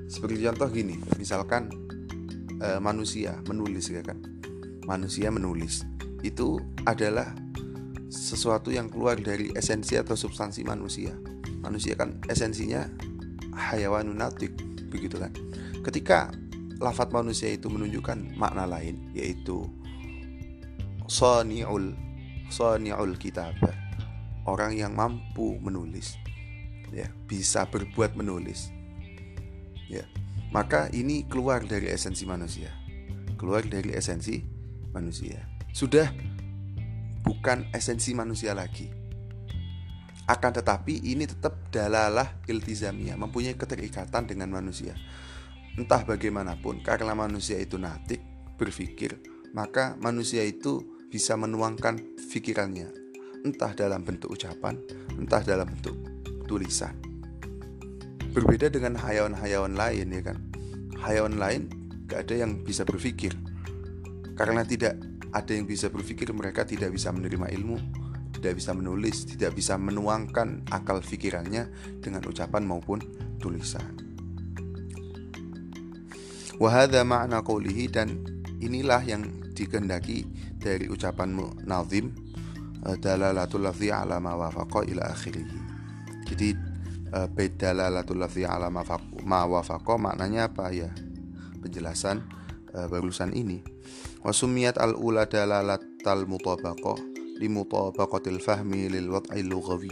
Seperti 0.09 0.41
contoh 0.41 0.69
gini, 0.73 0.97
misalkan 1.21 1.69
uh, 2.65 2.81
manusia 2.81 3.37
menulis 3.45 3.93
ya 3.93 4.01
kan? 4.01 4.17
Manusia 4.89 5.29
menulis. 5.29 5.85
Itu 6.25 6.65
adalah 6.89 7.37
sesuatu 8.11 8.75
yang 8.75 8.91
keluar 8.91 9.17
dari 9.17 9.55
esensi 9.55 9.95
atau 9.95 10.19
substansi 10.19 10.67
manusia. 10.67 11.15
Manusia 11.63 11.95
kan 11.95 12.19
esensinya 12.27 12.85
hayawanun 13.55 14.19
natik, 14.19 14.53
begitu 14.91 15.17
kan. 15.17 15.31
Ketika 15.87 16.35
lafat 16.81 17.13
manusia 17.13 17.53
itu 17.53 17.69
menunjukkan 17.69 18.35
makna 18.41 18.65
lain 18.65 19.13
yaitu 19.13 19.69
sani'ul 21.05 21.93
sani'ul 22.49 23.15
kitabah 23.21 23.77
orang 24.49 24.73
yang 24.73 24.97
mampu 24.97 25.61
menulis 25.61 26.17
ya 26.89 27.07
bisa 27.29 27.69
berbuat 27.69 28.17
menulis 28.17 28.73
ya 29.93 30.03
maka 30.51 30.89
ini 30.97 31.29
keluar 31.29 31.61
dari 31.63 31.93
esensi 31.93 32.25
manusia 32.25 32.73
keluar 33.37 33.61
dari 33.69 33.93
esensi 33.93 34.41
manusia 34.97 35.45
sudah 35.77 36.09
bukan 37.23 37.69
esensi 37.73 38.13
manusia 38.17 38.57
lagi 38.57 38.89
akan 40.31 40.53
tetapi 40.63 41.11
ini 41.11 41.27
tetap 41.27 41.73
dalalah 41.75 42.39
iltizamiyah 42.47 43.19
mempunyai 43.19 43.59
keterikatan 43.59 44.31
dengan 44.31 44.51
manusia 44.51 44.95
entah 45.75 46.03
bagaimanapun 46.07 46.83
karena 46.87 47.15
manusia 47.15 47.59
itu 47.59 47.79
natik 47.79 48.23
berpikir 48.59 49.19
maka 49.57 49.99
manusia 49.99 50.47
itu 50.47 50.99
bisa 51.11 51.35
menuangkan 51.35 51.99
pikirannya 52.31 52.91
entah 53.43 53.73
dalam 53.75 54.07
bentuk 54.07 54.31
ucapan 54.31 54.79
entah 55.19 55.43
dalam 55.43 55.67
bentuk 55.67 55.97
tulisan. 56.51 56.99
Berbeda 58.35 58.67
dengan 58.67 58.99
hayawan-hayawan 58.99 59.79
lain 59.79 60.11
ya 60.11 60.23
kan. 60.27 60.39
Hayawan 60.99 61.39
lain 61.39 61.71
gak 62.11 62.27
ada 62.27 62.43
yang 62.43 62.67
bisa 62.67 62.83
berpikir. 62.83 63.39
Karena 64.35 64.67
tidak 64.67 64.99
ada 65.31 65.53
yang 65.55 65.67
bisa 65.67 65.89
berpikir, 65.91 66.31
mereka 66.35 66.67
tidak 66.67 66.95
bisa 66.95 67.11
menerima 67.15 67.51
ilmu, 67.55 67.77
tidak 68.35 68.59
bisa 68.59 68.75
menulis, 68.75 69.27
tidak 69.27 69.55
bisa 69.55 69.79
menuangkan 69.79 70.67
akal 70.71 71.03
pikirannya 71.03 71.71
dengan 72.03 72.23
ucapan 72.27 72.63
maupun 72.67 72.99
tulisan. 73.39 73.99
Wahada 76.61 77.07
makna 77.09 77.41
qawlihi 77.41 77.85
dan 77.89 78.21
inilah 78.61 79.01
yang 79.07 79.25
dikehendaki 79.57 80.29
dari 80.61 80.93
ucapanmu 80.93 81.65
nazim 81.65 82.13
dalalatul 83.01 83.65
lafzi 83.65 83.89
ala 83.89 84.21
ma 84.21 84.37
wafaqa 84.37 84.85
ila 84.89 85.09
akhirih 85.09 85.71
jadi 86.31 86.55
uh, 87.11 87.27
bedalalatul 87.27 88.23
lafzi 88.23 88.47
ala 88.47 88.71
ma 88.71 89.43
wafaqa 89.43 89.95
maknanya 89.99 90.47
apa 90.47 90.71
ya? 90.71 90.95
Penjelasan 91.59 92.23
uh, 92.71 92.87
barusan 92.87 93.35
ini. 93.35 93.67
Wasumiyat 94.21 94.77
al 94.77 95.01
ula 95.01 95.25
dalalatal 95.25 96.29
mutabaqah 96.29 97.01
li 97.41 97.49
mutabaqatil 97.49 98.37
fahmi 98.37 98.93
lil 98.93 99.09
wad'i 99.09 99.41
lughawi. 99.41 99.89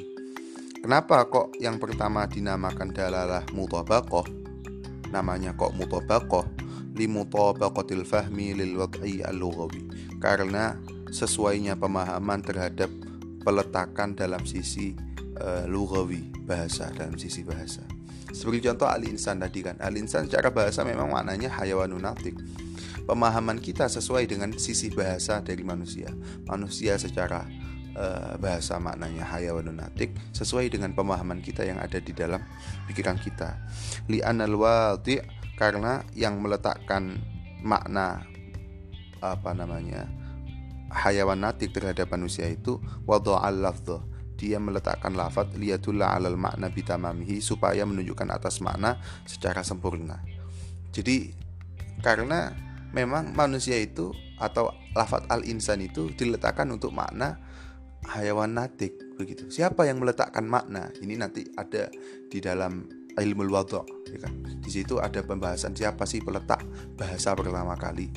Kenapa 0.85 1.25
kok 1.33 1.57
yang 1.57 1.81
pertama 1.81 2.29
dinamakan 2.29 2.93
dalalah 2.93 3.49
mutabaqah? 3.57 4.29
Namanya 5.09 5.57
kok 5.57 5.73
mutabaqah 5.81 6.45
li 6.93 7.09
mutabaqatil 7.09 8.05
fahmi 8.05 8.53
lil 8.53 8.77
wad'i 8.77 9.25
al-lughawi. 9.25 9.89
Karena 10.21 10.77
sesuainya 11.09 11.81
pemahaman 11.81 12.45
terhadap 12.45 12.93
peletakan 13.41 14.13
dalam 14.13 14.45
sisi 14.45 14.93
uh, 15.41 15.65
lugawi 15.65 16.29
bahasa 16.45 16.93
dalam 16.93 17.17
sisi 17.17 17.49
bahasa. 17.49 17.81
Sebagai 18.29 18.69
contoh 18.69 18.93
al-insan 18.93 19.41
tadi 19.41 19.65
kan, 19.65 19.81
al-insan 19.81 20.29
secara 20.29 20.53
bahasa 20.53 20.85
memang 20.85 21.09
maknanya 21.09 21.49
hayawanun 21.49 22.05
natik. 22.05 22.37
Pemahaman 23.09 23.57
kita 23.57 23.89
sesuai 23.89 24.29
dengan 24.29 24.53
sisi 24.61 24.93
bahasa 24.93 25.41
dari 25.41 25.65
manusia. 25.65 26.13
Manusia 26.45 27.01
secara 27.01 27.49
uh, 27.97 28.37
bahasa 28.37 28.77
maknanya 28.77 29.25
hayawanun 29.25 29.81
natik 29.81 30.13
sesuai 30.37 30.69
dengan 30.69 30.93
pemahaman 30.93 31.41
kita 31.41 31.65
yang 31.65 31.81
ada 31.81 31.97
di 32.05 32.13
dalam 32.13 32.45
pikiran 32.85 33.17
kita. 33.17 33.57
Li 34.13 34.21
anal 34.21 34.61
wadi 34.61 35.25
karena 35.57 36.05
yang 36.13 36.39
meletakkan 36.45 37.17
makna 37.65 38.29
apa 39.19 39.51
namanya 39.57 40.07
hayawan 40.93 41.43
natik 41.43 41.75
terhadap 41.75 42.13
manusia 42.15 42.47
itu 42.47 42.79
wada'al 43.09 43.59
lafdh 43.59 43.99
dia 44.39 44.63
meletakkan 44.63 45.19
lafat 45.19 45.51
liyatullah 45.59 46.15
alal 46.15 46.39
makna 46.39 46.71
bitamamihi 46.71 47.43
supaya 47.43 47.83
menunjukkan 47.83 48.31
atas 48.31 48.63
makna 48.63 49.03
secara 49.27 49.67
sempurna. 49.67 50.23
Jadi 50.95 51.35
karena 51.99 52.55
memang 52.93 53.37
manusia 53.37 53.77
itu 53.77 54.13
atau 54.39 54.71
lafat 54.95 55.27
al-insan 55.29 55.83
itu 55.83 56.11
diletakkan 56.15 56.71
untuk 56.71 56.95
makna 56.95 57.39
hayawan 58.07 58.55
natik 58.55 58.95
begitu. 59.19 59.51
Siapa 59.51 59.85
yang 59.85 59.99
meletakkan 59.99 60.47
makna? 60.47 60.89
Ini 61.03 61.19
nanti 61.19 61.45
ada 61.59 61.91
di 62.31 62.39
dalam 62.39 62.87
ilmu 63.19 63.51
wadha 63.51 63.83
ya 64.09 64.19
kan. 64.23 64.33
Di 64.63 64.71
situ 64.71 65.03
ada 65.03 65.21
pembahasan 65.27 65.75
siapa 65.75 66.07
sih 66.07 66.23
peletak 66.23 66.63
bahasa 66.95 67.35
pertama 67.35 67.75
kali. 67.75 68.09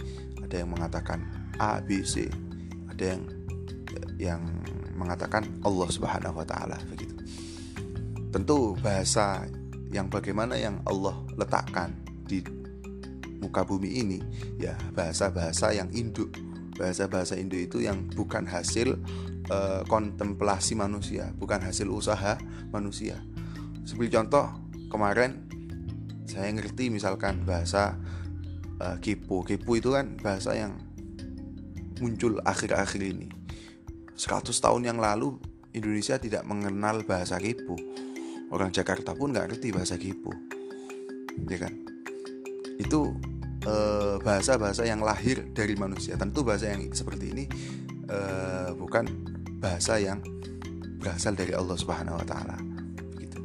Ada 0.45 0.61
yang 0.61 0.69
mengatakan 0.71 1.25
A 1.57 1.81
B 1.81 2.05
C. 2.05 2.29
Ada 2.93 3.17
yang 3.17 3.21
yang 4.21 4.41
mengatakan 4.93 5.49
Allah 5.65 5.89
Subhanahu 5.89 6.37
wa 6.37 6.45
taala 6.45 6.77
begitu. 6.93 7.17
Tentu 8.29 8.77
bahasa 8.79 9.49
yang 9.91 10.07
bagaimana 10.07 10.55
yang 10.55 10.79
Allah 10.87 11.17
letakkan 11.35 11.91
di 12.29 12.39
muka 13.41 13.65
bumi 13.65 13.89
ini 13.99 14.19
ya 14.61 14.77
bahasa-bahasa 14.93 15.73
yang 15.73 15.89
induk. 15.91 16.31
Bahasa-bahasa 16.77 17.35
induk 17.35 17.61
itu 17.67 17.83
yang 17.83 18.07
bukan 18.13 18.47
hasil 18.47 18.95
uh, 19.51 19.81
kontemplasi 19.85 20.73
manusia, 20.77 21.29
bukan 21.35 21.61
hasil 21.61 21.89
usaha 21.91 22.39
manusia. 22.71 23.19
Seperti 23.83 24.13
contoh 24.13 24.47
kemarin 24.87 25.45
saya 26.29 26.47
ngerti 26.53 26.87
misalkan 26.87 27.43
bahasa 27.43 27.99
uh, 28.79 28.97
kipu. 29.03 29.43
Kipu 29.43 29.77
itu 29.81 29.91
kan 29.91 30.15
bahasa 30.21 30.55
yang 30.55 30.79
muncul 32.01 32.41
akhir-akhir 32.41 33.01
ini 33.03 33.29
100 34.21 34.53
tahun 34.53 34.85
yang 34.85 34.97
lalu 35.01 35.37
Indonesia 35.73 36.19
tidak 36.21 36.43
mengenal 36.43 37.01
bahasa 37.07 37.39
Kipu. 37.41 37.73
Orang 38.51 38.69
Jakarta 38.69 39.15
pun 39.15 39.31
nggak 39.31 39.55
ngerti 39.55 39.73
bahasa 39.73 39.95
Kipu. 39.95 40.29
Ya 41.47 41.57
kan? 41.57 41.73
Itu 42.77 43.15
eh, 43.65 44.15
bahasa-bahasa 44.21 44.85
yang 44.85 45.01
lahir 45.01 45.49
dari 45.53 45.77
manusia. 45.77 46.17
Tentu 46.17 46.45
bahasa 46.45 46.69
yang 46.69 46.89
seperti 46.91 47.25
ini 47.33 47.43
eh, 48.09 48.69
bukan 48.75 49.05
bahasa 49.61 50.01
yang 50.01 50.21
berasal 51.01 51.33
dari 51.33 51.53
Allah 51.53 51.77
Subhanahu 51.77 52.21
wa 52.21 52.25
taala. 52.25 52.57
Gitu. 53.17 53.39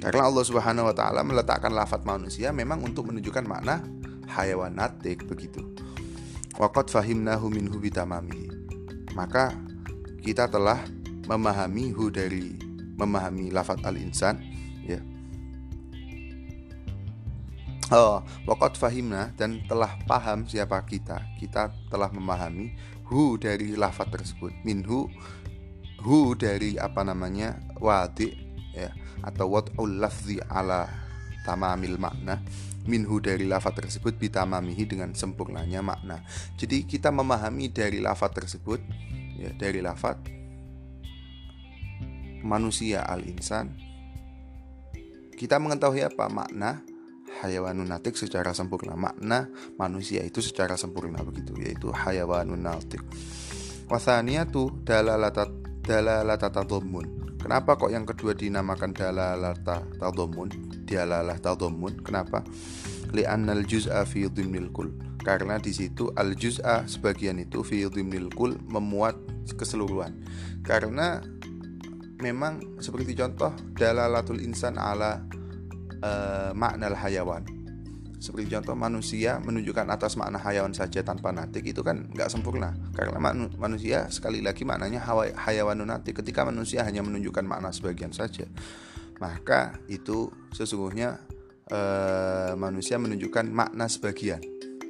Karena 0.00 0.28
Allah 0.28 0.44
Subhanahu 0.44 0.88
wa 0.92 0.94
taala 0.96 1.20
meletakkan 1.24 1.72
lafat 1.72 2.04
manusia 2.04 2.52
memang 2.52 2.84
untuk 2.84 3.08
menunjukkan 3.08 3.44
makna 3.48 3.84
hayawanatik 4.28 5.24
begitu. 5.24 5.64
Waqad 6.60 6.92
fahimnahu 6.92 7.48
minhu 7.48 7.80
bitamamihi. 7.80 8.52
Maka 9.16 9.56
kita 10.20 10.46
telah 10.46 10.84
memahami 11.24 11.94
hu 11.96 12.12
dari 12.12 12.52
memahami 13.00 13.48
lafat 13.48 13.80
al-insan 13.88 14.49
Oh, 17.90 18.22
wakot 18.46 18.78
fahimna 18.78 19.34
dan 19.34 19.66
telah 19.66 19.98
paham 20.06 20.46
siapa 20.46 20.78
kita. 20.86 21.26
Kita 21.42 21.74
telah 21.90 22.06
memahami 22.14 22.70
hu 23.10 23.34
dari 23.34 23.74
lafat 23.74 24.14
tersebut. 24.14 24.54
Minhu 24.62 25.10
hu 25.98 26.38
dari 26.38 26.78
apa 26.78 27.02
namanya 27.02 27.58
wadi 27.82 28.30
ya 28.70 28.94
atau 29.26 29.50
wad'ul 29.50 29.98
lafzi 29.98 30.38
ala 30.38 30.86
tamamil 31.42 31.98
makna 31.98 32.38
minhu 32.86 33.18
dari 33.18 33.42
lafat 33.44 33.82
tersebut 33.82 34.14
bitamamihi 34.22 34.86
dengan 34.86 35.10
sempurnanya 35.10 35.82
makna. 35.82 36.22
Jadi 36.54 36.86
kita 36.86 37.10
memahami 37.10 37.74
dari 37.74 37.98
lafat 37.98 38.38
tersebut 38.38 38.78
ya 39.34 39.50
dari 39.58 39.82
lafat 39.82 40.14
manusia 42.46 43.02
al-insan 43.02 43.74
kita 45.36 45.56
mengetahui 45.60 46.04
apa 46.04 46.28
makna 46.28 46.84
hayawanun 47.40 47.88
natik 47.88 48.16
secara 48.16 48.52
sempurna. 48.52 48.94
Makna 48.94 49.48
manusia 49.80 50.20
itu 50.22 50.44
secara 50.44 50.76
sempurna 50.76 51.24
begitu 51.24 51.56
yaitu 51.58 51.88
hayawanun 51.90 52.60
natik 52.60 53.00
tuh 54.52 54.70
dalalata 54.86 55.50
dalalata 55.82 56.46
tadhammun 56.46 57.34
kenapa 57.42 57.74
kok 57.74 57.90
yang 57.90 58.06
kedua 58.06 58.38
dinamakan 58.38 58.94
dalalata 58.94 59.82
tadhammun 59.98 60.48
dialalah 60.86 61.38
tadhammun 61.42 61.98
kenapa? 62.06 62.46
Li'annal 63.10 63.66
juz'a 63.66 64.06
fi 64.06 64.30
dhimnil 64.30 64.70
kul. 64.70 64.94
Karena 65.20 65.58
di 65.58 65.74
situ 65.74 66.14
al 66.14 66.38
juz'a 66.38 66.86
sebagian 66.86 67.42
itu 67.42 67.66
fi 67.66 67.82
kul 68.30 68.54
memuat 68.70 69.18
keseluruhan. 69.58 70.14
Karena 70.62 71.18
memang 72.22 72.78
seperti 72.78 73.18
contoh 73.18 73.50
dalalatul 73.74 74.38
insan 74.38 74.78
ala 74.78 75.26
uh, 76.02 76.50
makna 76.52 76.92
hayawan. 76.92 77.44
Seperti 78.20 78.52
contoh 78.52 78.76
manusia 78.76 79.40
menunjukkan 79.40 79.88
atas 79.88 80.20
makna 80.20 80.36
hayawan 80.36 80.76
saja 80.76 81.00
tanpa 81.00 81.32
natik 81.32 81.72
itu 81.72 81.80
kan 81.80 82.04
nggak 82.12 82.28
sempurna. 82.28 82.76
Karena 82.92 83.16
manusia 83.56 84.12
sekali 84.12 84.44
lagi 84.44 84.68
maknanya 84.68 85.00
hayawan 85.40 85.80
natik. 85.88 86.20
Ketika 86.20 86.44
manusia 86.44 86.84
hanya 86.84 87.00
menunjukkan 87.00 87.48
makna 87.48 87.72
sebagian 87.72 88.12
saja 88.12 88.44
maka 89.20 89.76
itu 89.86 90.32
sesungguhnya 90.56 91.20
uh, 91.68 92.56
manusia 92.56 92.96
menunjukkan 92.96 93.46
makna 93.52 93.86
sebagian 93.86 94.40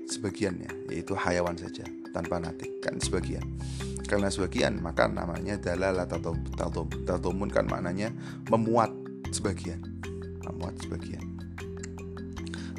sebagiannya 0.07 0.91
yaitu 0.95 1.19
hayawan 1.19 1.59
saja 1.59 1.85
tanpa 2.15 2.39
natik 2.39 2.71
kan 2.81 2.97
sebagian. 3.03 3.43
Karena 4.07 4.27
sebagian 4.27 4.83
maka 4.83 5.07
namanya 5.07 5.59
dalal 5.59 6.03
atau 6.03 6.35
tatomun 7.07 7.47
kan 7.47 7.67
maknanya 7.67 8.11
memuat 8.51 8.91
sebagian 9.31 10.00
memuat 10.51 10.75
sebagian. 10.83 11.23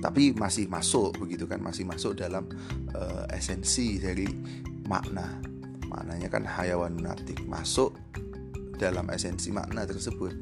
Tapi 0.02 0.34
masih 0.34 0.66
masuk 0.66 1.14
begitu 1.22 1.46
kan 1.46 1.62
masih 1.62 1.86
masuk 1.86 2.18
dalam 2.18 2.50
uh, 2.98 3.26
esensi 3.32 4.02
dari 4.02 4.26
makna. 4.90 5.40
Maknanya 5.88 6.28
kan 6.28 6.44
hayawan 6.44 6.98
natik 6.98 7.46
masuk 7.46 7.94
dalam 8.82 9.08
esensi 9.14 9.54
makna 9.54 9.86
tersebut 9.86 10.34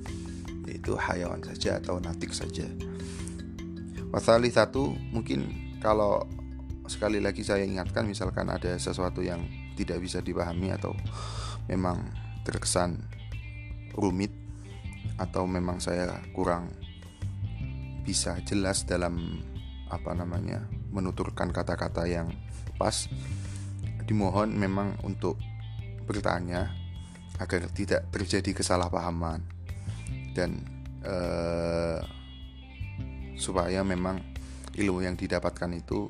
yaitu 0.69 0.95
hayawan 0.95 1.43
saja 1.43 1.77
atau 1.81 1.99
natik 1.99 2.31
saja. 2.31 2.65
Wasali 4.09 4.49
satu 4.49 4.95
mungkin 5.11 5.49
kalau 5.83 6.23
sekali 6.89 7.21
lagi 7.21 7.45
saya 7.45 7.67
ingatkan 7.67 8.07
misalkan 8.07 8.49
ada 8.49 8.73
sesuatu 8.79 9.21
yang 9.21 9.43
tidak 9.77 10.01
bisa 10.01 10.23
dipahami 10.23 10.73
atau 10.73 10.95
memang 11.69 12.09
terkesan 12.47 12.97
rumit 13.93 14.33
atau 15.19 15.43
memang 15.45 15.77
saya 15.83 16.17
kurang 16.31 16.71
bisa 18.09 18.41
jelas 18.41 18.89
dalam 18.89 19.37
apa 19.93 20.17
namanya 20.17 20.65
menuturkan 20.89 21.53
kata-kata 21.53 22.09
yang 22.09 22.33
pas 22.81 23.05
dimohon 24.09 24.49
memang 24.49 24.97
untuk 25.05 25.37
bertanya 26.09 26.73
agar 27.37 27.69
tidak 27.69 28.09
terjadi 28.09 28.57
kesalahpahaman 28.57 29.45
dan 30.33 30.57
eh, 31.05 32.01
supaya 33.37 33.85
memang 33.85 34.17
ilmu 34.73 35.05
yang 35.05 35.13
didapatkan 35.13 35.69
itu 35.77 36.09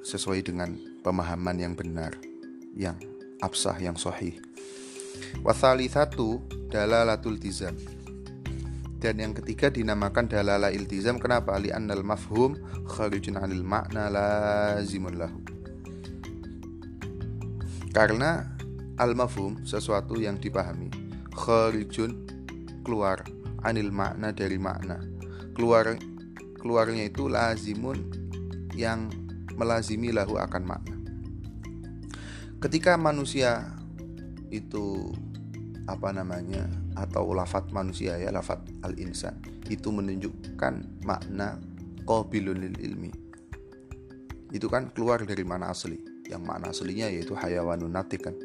sesuai 0.00 0.40
dengan 0.48 0.72
pemahaman 1.04 1.60
yang 1.60 1.76
benar, 1.76 2.16
yang 2.72 2.96
absah, 3.44 3.76
yang 3.76 4.00
sahih. 4.00 4.40
Wasali 5.44 5.92
satu 5.92 6.40
dalalatul 6.72 7.36
tizam. 7.36 7.76
Dan 8.98 9.22
yang 9.22 9.32
ketiga 9.34 9.70
dinamakan 9.70 10.26
dalala 10.26 10.74
iltizam 10.74 11.22
Kenapa? 11.22 11.54
Li'annal 11.54 12.02
mafhum 12.02 12.58
kharijun 12.90 13.38
anil 13.38 13.62
makna 13.62 14.10
lazimun 14.10 15.14
lahu 15.14 15.38
Karena 17.94 18.58
al-mafhum 18.98 19.62
sesuatu 19.62 20.18
yang 20.18 20.42
dipahami 20.42 20.90
Kharijun 21.30 22.26
keluar 22.82 23.22
anil 23.62 23.94
makna 23.94 24.34
dari 24.34 24.58
makna 24.58 24.98
Keluar 25.54 25.94
keluarnya 26.58 27.06
itu 27.06 27.30
lazimun 27.30 28.10
yang 28.74 29.10
melazimi 29.58 30.14
lahu 30.14 30.38
akan 30.38 30.62
makna. 30.62 30.96
Ketika 32.62 32.94
manusia 32.94 33.74
itu 34.54 35.14
apa 35.86 36.14
namanya 36.14 36.66
atau 36.98 37.30
lafat 37.30 37.70
manusia 37.70 38.18
ya 38.18 38.34
lafat 38.34 38.58
al 38.82 38.98
insan 38.98 39.38
itu 39.70 39.94
menunjukkan 39.94 41.06
makna 41.06 41.62
qabilun 42.02 42.58
lil 42.58 42.76
ilmi. 42.82 43.12
Itu 44.50 44.66
kan 44.66 44.90
keluar 44.90 45.22
dari 45.22 45.44
mana 45.44 45.70
asli. 45.70 46.00
Yang 46.28 46.42
makna 46.44 46.72
aslinya 46.72 47.06
yaitu 47.08 47.36
hayawanun 47.36 47.92
natik 47.92 48.26
kan. 48.26 48.36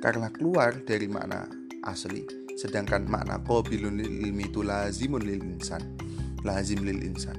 Karena 0.00 0.30
keluar 0.30 0.82
dari 0.86 1.10
makna 1.10 1.50
asli 1.82 2.24
sedangkan 2.56 3.04
makna 3.04 3.36
qabilun 3.44 4.00
lil 4.00 4.30
ilmi 4.30 4.48
itu 4.48 4.64
lazimun 4.64 5.20
lil 5.20 5.42
insan. 5.44 5.82
Lazim 6.46 6.86
lil 6.86 7.02
insan. 7.02 7.36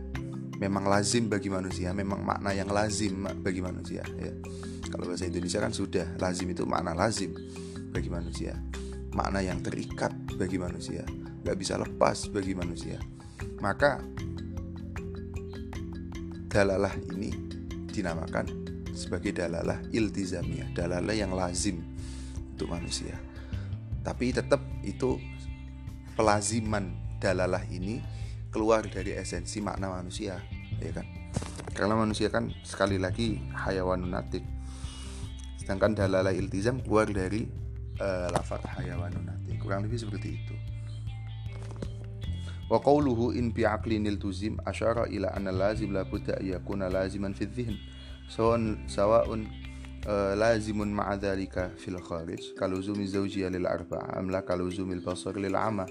Memang 0.58 0.90
lazim 0.90 1.30
bagi 1.30 1.48
manusia, 1.54 1.94
memang 1.94 2.26
makna 2.26 2.52
yang 2.52 2.68
lazim 2.68 3.24
bagi 3.40 3.62
manusia. 3.62 4.04
Ya. 4.20 4.34
Kalau 4.90 5.06
bahasa 5.06 5.30
Indonesia 5.30 5.62
kan 5.62 5.72
sudah 5.72 6.18
lazim 6.18 6.50
itu 6.50 6.66
makna 6.66 6.98
lazim 6.98 7.36
bagi 7.94 8.10
manusia, 8.12 8.58
makna 9.18 9.42
yang 9.42 9.66
terikat 9.66 10.14
bagi 10.38 10.62
manusia, 10.62 11.02
nggak 11.42 11.58
bisa 11.58 11.82
lepas 11.82 12.30
bagi 12.30 12.54
manusia. 12.54 13.02
Maka 13.58 13.98
dalalah 16.46 16.94
ini 17.18 17.34
dinamakan 17.90 18.46
sebagai 18.94 19.34
dalalah 19.34 19.82
iltizamiyah, 19.90 20.78
dalalah 20.78 21.18
yang 21.18 21.34
lazim 21.34 21.82
untuk 22.54 22.70
manusia. 22.70 23.18
Tapi 24.06 24.30
tetap 24.30 24.62
itu 24.86 25.18
pelaziman 26.14 26.94
dalalah 27.18 27.66
ini 27.74 28.02
keluar 28.54 28.86
dari 28.86 29.14
esensi 29.14 29.62
makna 29.62 29.94
manusia 29.94 30.42
ya 30.82 30.92
kan 30.94 31.06
karena 31.78 31.94
manusia 31.94 32.34
kan 32.34 32.50
sekali 32.66 32.98
lagi 32.98 33.38
hayawan 33.54 34.02
natik 34.10 34.42
sedangkan 35.62 35.94
dalala 35.94 36.34
iltizam 36.34 36.82
keluar 36.82 37.06
dari 37.06 37.46
uh, 38.02 38.28
lafaz 38.34 38.62
hayawan 38.78 39.14
natik 39.26 39.58
kurang 39.62 39.86
lebih 39.86 40.00
seperti 40.02 40.38
itu. 40.38 40.56
Wa 42.68 42.84
qawluhu 42.84 43.32
in 43.32 43.56
bi 43.56 43.64
aqlin 43.64 44.04
iltuzim 44.04 44.60
asyara 44.68 45.08
ila 45.08 45.32
anna 45.32 45.56
lazim 45.56 45.96
la 45.96 46.04
budda 46.04 46.36
yakuna 46.44 46.92
laziman 46.92 47.32
fi 47.32 47.48
dhihn. 47.48 47.80
Sawan 48.28 48.84
sawa'un 48.92 49.48
uh, 50.04 50.36
lazimun 50.36 50.92
ma'a 50.92 51.16
dhalika 51.16 51.72
fil 51.80 51.96
kharij. 51.96 52.60
Kaluzumi 52.60 53.08
zawjiyya 53.08 53.48
lil 53.48 53.64
arba'a 53.64 54.20
am 54.20 54.28
la 54.28 54.44
kaluzumi 54.44 55.00
al 55.00 55.04
basar 55.04 55.40
lil 55.40 55.56
ama. 55.56 55.88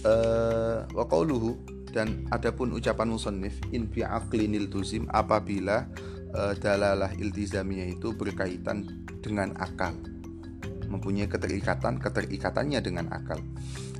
Uh, 0.00 0.84
wa 0.96 1.04
qawluhu 1.08 1.56
dan 1.92 2.24
adapun 2.30 2.72
ucapan 2.76 3.08
musannif 3.10 3.56
in 3.72 3.88
fi 3.88 4.04
aqlinil 4.04 4.68
tuzim 4.68 5.08
apabila 5.08 5.88
uh, 6.34 6.54
dalalah 6.56 7.10
iltizamiyah 7.14 7.90
itu 7.90 8.14
berkaitan 8.14 8.86
dengan 9.20 9.54
akal. 9.58 9.94
Mempunyai 10.90 11.30
keterikatan 11.30 12.02
keterikatannya 12.02 12.80
dengan 12.82 13.06
akal. 13.14 13.38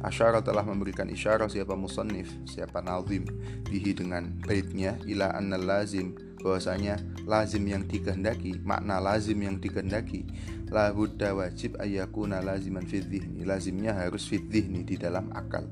Asyara 0.03 0.43
telah 0.43 0.67
memberikan 0.67 1.07
isyarat 1.07 1.55
siapa 1.55 1.79
musannif 1.79 2.27
siapa 2.51 2.83
nazim. 2.83 3.31
Bihi 3.69 3.95
dengan 3.95 4.35
baitnya 4.43 4.99
ila 5.07 5.31
anna 5.31 5.55
lazim. 5.55 6.19
Bahwasanya 6.41 6.99
lazim 7.29 7.63
yang 7.69 7.85
dikehendaki 7.85 8.65
makna 8.65 8.97
lazim 8.97 9.39
yang 9.45 9.61
dikehendaki 9.61 10.25
la 10.73 10.89
budda 10.89 11.37
wajib 11.37 11.77
ayakuna 11.77 12.41
laziman 12.41 12.87
fi 12.89 13.05
lazimnya 13.45 13.93
harus 13.93 14.25
fi 14.25 14.41
di 14.41 14.97
dalam 14.97 15.29
akal. 15.37 15.69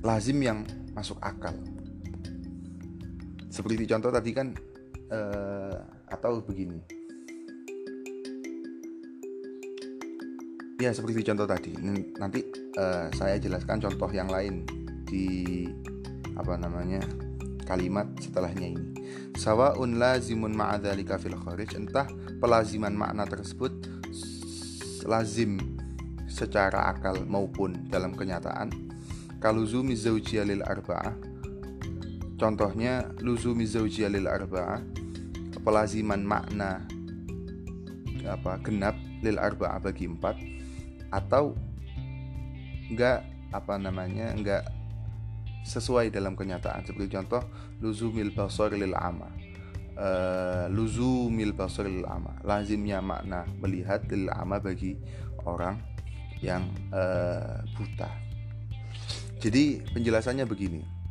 Lazim 0.00 0.38
yang 0.40 0.62
masuk 0.94 1.18
akal 1.20 1.58
seperti 3.52 3.84
contoh 3.84 4.08
tadi 4.08 4.30
kan 4.32 4.56
uh, 5.12 5.76
atau 6.08 6.40
begini. 6.40 6.80
Ya 10.80 10.90
seperti 10.96 11.20
contoh 11.20 11.44
tadi. 11.44 11.76
Nanti 12.16 12.40
uh, 12.80 13.12
saya 13.12 13.36
jelaskan 13.36 13.84
contoh 13.84 14.08
yang 14.08 14.32
lain 14.32 14.64
di 15.04 15.68
apa 16.32 16.56
namanya 16.56 17.04
kalimat 17.68 18.08
setelahnya 18.16 18.72
ini. 18.72 18.88
Sawaun 19.36 20.00
lazimun 20.00 20.56
ma'adzalika 20.56 21.20
fil 21.20 21.36
kharij 21.36 21.76
entah 21.76 22.08
pelaziman 22.40 22.96
makna 22.96 23.28
tersebut 23.28 23.70
lazim 25.04 25.60
secara 26.24 26.88
akal 26.88 27.20
maupun 27.28 27.84
dalam 27.92 28.16
kenyataan. 28.16 28.72
Kaluzumi 29.44 29.92
zaujiyah 29.92 30.48
lil 30.48 30.62
arba'ah 30.64 31.31
contohnya 32.42 33.06
luzumi 33.22 33.62
zaujiyah 33.62 34.10
lil 34.10 34.26
arba'ah 34.26 34.82
pelaziman 35.62 36.26
makna 36.26 36.82
apa 38.26 38.58
genap 38.66 38.98
lil 39.22 39.38
arba'ah 39.38 39.78
bagi 39.78 40.10
empat 40.10 40.34
atau 41.14 41.54
enggak 42.90 43.22
apa 43.54 43.78
namanya 43.78 44.34
enggak 44.34 44.66
sesuai 45.62 46.10
dalam 46.10 46.34
kenyataan. 46.34 46.82
Seperti 46.82 47.14
contoh 47.14 47.46
luzumil 47.78 48.34
basar 48.34 48.74
lil 48.74 48.94
ama. 48.98 49.30
Uh, 49.92 50.66
luzumil 50.72 51.54
basar 51.54 51.86
lil 51.86 52.02
ama. 52.08 52.34
Lazimnya 52.42 52.98
makna 52.98 53.46
melihat 53.62 54.02
lil 54.10 54.26
ama 54.34 54.58
bagi 54.58 54.98
orang 55.46 55.78
yang 56.42 56.66
uh, 56.90 57.62
buta. 57.78 58.10
Jadi 59.38 59.82
penjelasannya 59.94 60.42
begini. 60.46 61.01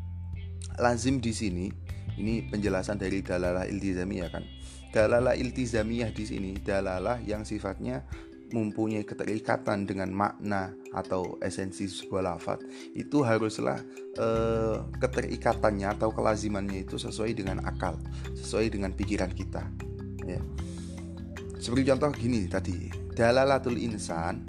Lazim 0.82 1.22
di 1.22 1.30
sini 1.30 1.70
ini 2.18 2.42
penjelasan 2.42 2.98
dari 2.98 3.22
dalalah 3.22 3.70
iltizamiyah 3.70 4.30
kan. 4.34 4.44
Dalalah 4.92 5.38
iltizamiyah 5.38 6.10
di 6.12 6.26
sini 6.26 6.52
dalalah 6.58 7.22
yang 7.22 7.46
sifatnya 7.46 8.04
mempunyai 8.52 9.08
keterikatan 9.08 9.88
dengan 9.88 10.12
makna 10.12 10.76
atau 10.92 11.40
esensi 11.40 11.88
sebuah 11.88 12.36
lafat 12.36 12.60
itu 13.00 13.24
haruslah 13.24 13.80
eh, 14.20 14.78
keterikatannya 15.00 15.88
atau 15.96 16.12
kelazimannya 16.12 16.84
itu 16.84 17.00
sesuai 17.00 17.32
dengan 17.32 17.64
akal, 17.64 17.96
sesuai 18.36 18.76
dengan 18.76 18.92
pikiran 18.92 19.32
kita. 19.32 19.64
Ya. 20.28 20.44
Seperti 21.62 21.88
contoh 21.94 22.12
gini 22.12 22.44
tadi, 22.52 22.92
dalalatul 23.16 23.80
insan 23.80 24.44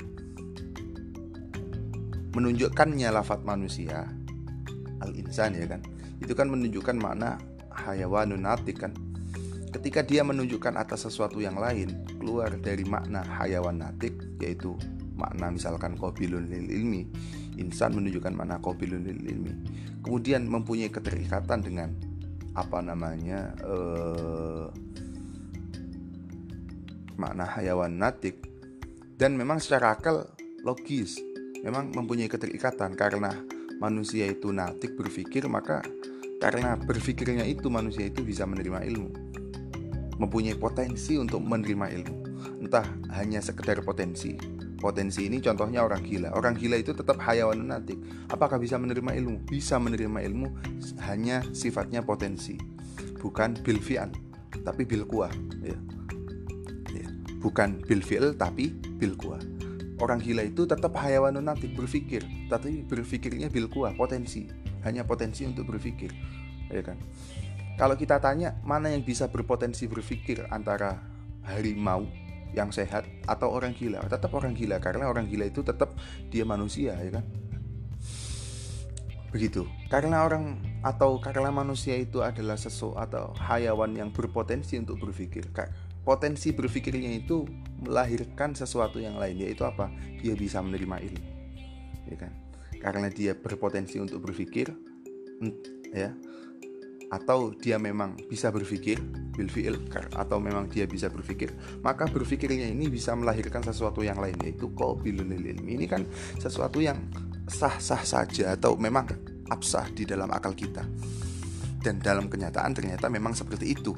menunjukkannya 2.33 3.13
lafat 3.13 3.45
manusia 3.45 4.09
al 5.05 5.13
insan 5.13 5.53
ya 5.53 5.69
kan 5.69 5.85
itu 6.23 6.39
kan 6.39 6.47
menunjukkan 6.47 6.95
makna 6.95 7.43
hayawanun 7.75 8.47
natik 8.47 8.87
kan. 8.87 8.95
Ketika 9.73 10.05
dia 10.05 10.23
menunjukkan 10.23 10.77
atas 10.77 11.09
sesuatu 11.09 11.41
yang 11.41 11.57
lain 11.57 12.05
keluar 12.21 12.53
dari 12.61 12.85
makna 12.87 13.25
hayawan 13.25 13.83
natik 13.83 14.15
yaitu 14.39 14.77
makna 15.17 15.51
misalkan 15.51 15.97
qabilun 15.97 16.49
lil 16.49 16.69
ilmi 16.69 17.09
insan 17.57 17.97
menunjukkan 17.97 18.33
makna 18.37 18.61
qabilun 18.61 19.03
lil 19.03 19.19
ilmi. 19.19 19.53
Kemudian 20.05 20.47
mempunyai 20.47 20.93
keterikatan 20.93 21.61
dengan 21.65 21.89
apa 22.53 22.85
namanya 22.85 23.57
eh, 23.65 24.67
makna 27.17 27.49
hayawan 27.49 27.97
natik 27.97 28.45
dan 29.17 29.41
memang 29.41 29.57
secara 29.57 29.97
akal 29.97 30.29
logis 30.63 31.17
memang 31.65 31.97
mempunyai 31.97 32.29
keterikatan. 32.29 32.93
Karena 32.93 33.33
manusia 33.81 34.29
itu 34.29 34.53
natik 34.53 34.95
berpikir 35.01 35.49
maka 35.49 35.81
karena 36.43 36.75
berpikirnya 36.75 37.47
itu 37.47 37.71
manusia 37.71 38.11
itu 38.11 38.27
bisa 38.27 38.43
menerima 38.43 38.83
ilmu 38.83 39.33
mempunyai 40.23 40.55
potensi 40.55 41.19
untuk 41.19 41.43
menerima 41.43 41.87
ilmu. 41.99 42.17
Entah 42.63 42.87
hanya 43.19 43.43
sekedar 43.43 43.83
potensi. 43.83 44.39
Potensi 44.79 45.27
ini 45.27 45.43
contohnya 45.43 45.83
orang 45.83 46.03
gila. 46.07 46.31
Orang 46.39 46.55
gila 46.55 46.79
itu 46.79 46.95
tetap 46.95 47.19
hayawan 47.19 47.59
natik. 47.59 47.99
Apakah 48.31 48.63
bisa 48.63 48.79
menerima 48.79 49.19
ilmu? 49.19 49.43
Bisa 49.47 49.83
menerima 49.83 50.23
ilmu 50.31 50.47
hanya 51.07 51.43
sifatnya 51.51 52.07
potensi. 52.07 52.55
Bukan 53.19 53.63
bil 53.63 53.83
fi'al, 53.83 54.11
tapi 54.63 54.87
bil 54.87 55.07
kuah. 55.07 55.31
Ya. 55.63 55.79
Ya. 56.95 57.07
Bukan 57.43 57.83
bil 57.87 58.03
fi'al, 58.03 58.35
tapi 58.35 58.75
bil 58.99 59.15
kuah. 59.19 59.43
Orang 60.03 60.19
gila 60.19 60.43
itu 60.43 60.67
tetap 60.67 60.99
hayawan 60.99 61.39
natik 61.39 61.79
berpikir, 61.79 62.27
tapi 62.51 62.83
berpikirnya 62.83 63.47
bil 63.47 63.71
kuah, 63.71 63.95
potensi. 63.95 64.62
Hanya 64.83 65.07
potensi 65.07 65.47
untuk 65.47 65.71
berpikir. 65.71 66.11
Ya 66.71 66.83
kan? 66.83 66.99
Kalau 67.81 67.97
kita 67.97 68.21
tanya 68.21 68.61
mana 68.63 68.93
yang 68.93 69.03
bisa 69.03 69.33
berpotensi 69.33 69.89
berpikir 69.89 70.45
antara 70.53 71.01
harimau 71.43 72.07
yang 72.53 72.69
sehat 72.69 73.09
atau 73.25 73.49
orang 73.49 73.73
gila, 73.73 74.05
tetap 74.07 74.29
orang 74.37 74.53
gila 74.53 74.77
karena 74.77 75.09
orang 75.09 75.25
gila 75.25 75.49
itu 75.49 75.65
tetap 75.65 75.97
dia 76.29 76.45
manusia 76.45 76.93
ya 77.01 77.11
kan. 77.21 77.25
Begitu. 79.33 79.65
Karena 79.89 80.29
orang 80.29 80.61
atau 80.85 81.17
karena 81.17 81.49
manusia 81.49 81.97
itu 81.97 82.21
adalah 82.21 82.61
sesuatu 82.61 83.01
atau 83.01 83.25
hayawan 83.41 83.97
yang 83.97 84.13
berpotensi 84.13 84.77
untuk 84.77 85.01
berpikir. 85.01 85.49
Potensi 86.05 86.53
berpikirnya 86.53 87.09
itu 87.17 87.49
melahirkan 87.81 88.53
sesuatu 88.53 89.01
yang 89.01 89.17
lain 89.17 89.41
yaitu 89.41 89.65
apa? 89.65 89.89
Dia 90.21 90.37
bisa 90.37 90.61
menerima 90.61 91.01
ilmu. 91.01 91.31
Ya 92.13 92.17
kan? 92.21 92.42
Karena 92.83 93.07
dia 93.07 93.39
berpotensi 93.39 94.03
untuk 94.03 94.27
berpikir 94.27 94.75
ya 95.95 96.11
atau 97.13 97.53
dia 97.53 97.77
memang 97.77 98.17
bisa 98.25 98.49
berpikir 98.49 98.97
bil 99.37 99.49
fiil 99.53 99.77
atau 100.17 100.41
memang 100.41 100.65
dia 100.73 100.89
bisa 100.89 101.13
berpikir 101.13 101.53
maka 101.85 102.09
berpikirnya 102.09 102.73
ini 102.73 102.89
bisa 102.89 103.13
melahirkan 103.13 103.61
sesuatu 103.61 104.01
yang 104.01 104.17
lain 104.17 104.37
yaitu 104.41 104.73
qabilul 104.73 105.29
ilmi. 105.29 105.77
Ini 105.77 105.87
kan 105.87 106.09
sesuatu 106.41 106.81
yang 106.81 106.97
sah-sah 107.47 108.03
saja 108.03 108.57
atau 108.57 108.81
memang 108.81 109.07
absah 109.53 109.93
di 109.93 110.09
dalam 110.09 110.33
akal 110.33 110.57
kita. 110.57 110.83
Dan 111.83 111.99
dalam 111.99 112.31
kenyataan 112.31 112.73
ternyata 112.73 113.11
memang 113.11 113.35
seperti 113.35 113.75
itu. 113.75 113.93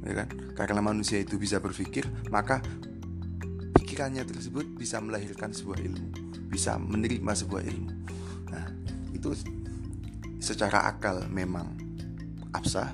Ya 0.00 0.24
kan? 0.24 0.28
Karena 0.56 0.80
manusia 0.80 1.20
itu 1.20 1.36
bisa 1.36 1.60
berpikir 1.60 2.08
maka 2.32 2.64
pikirannya 3.76 4.24
tersebut 4.26 4.66
bisa 4.74 4.98
melahirkan 4.98 5.52
sebuah 5.52 5.78
ilmu 5.78 6.19
bisa 6.50 6.76
menerima 6.76 7.32
sebuah 7.32 7.62
ilmu 7.62 7.90
nah 8.50 8.66
itu 9.14 9.32
secara 10.42 10.90
akal 10.90 11.30
memang 11.30 11.78
absah 12.50 12.90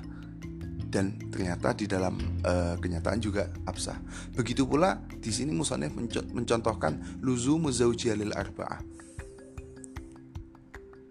dan 0.87 1.19
ternyata 1.29 1.75
di 1.75 1.85
dalam 1.85 2.15
uh, 2.47 2.79
kenyataan 2.79 3.19
juga 3.19 3.51
absah. 3.67 3.99
Begitu 4.33 4.63
pula 4.63 5.03
di 5.19 5.29
sini 5.35 5.51
musonef 5.51 5.91
mencontohkan 6.31 7.19
luzu 7.19 7.59
zaujialil 7.69 8.31
arba'ah. 8.31 8.81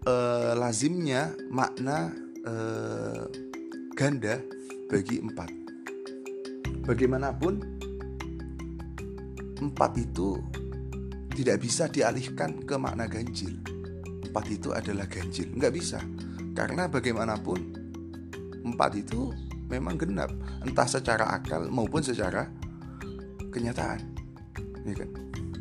Uh, 0.06 0.52
lazimnya 0.56 1.34
makna 1.52 2.14
uh, 2.48 3.28
ganda 3.92 4.40
bagi 4.88 5.20
empat. 5.20 5.50
Bagaimanapun 6.86 7.60
empat 9.60 9.92
itu 9.98 10.38
tidak 11.36 11.60
bisa 11.60 11.84
dialihkan 11.92 12.64
ke 12.64 12.80
makna 12.80 13.04
ganjil. 13.04 13.60
Empat 14.24 14.48
itu 14.48 14.72
adalah 14.72 15.04
ganjil, 15.04 15.52
nggak 15.52 15.74
bisa. 15.76 16.00
Karena 16.56 16.88
bagaimanapun 16.88 17.60
empat 18.64 18.96
itu 18.96 19.36
memang 19.68 20.00
genap. 20.00 20.32
Entah 20.64 20.88
secara 20.88 21.36
akal 21.36 21.68
maupun 21.68 22.00
secara 22.00 22.48
kenyataan. 23.52 24.00
Ya 24.88 24.94
kan? 24.96 25.10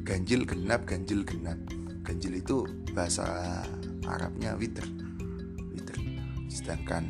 Ganjil 0.08 0.48
genap 0.48 0.88
ganjil 0.88 1.28
genap. 1.28 1.60
Ganjil 2.08 2.40
itu 2.40 2.64
bahasa 2.96 3.60
Arabnya 4.06 4.56
witr. 4.56 4.86
Witr. 5.76 5.98
Sedangkan 6.48 7.04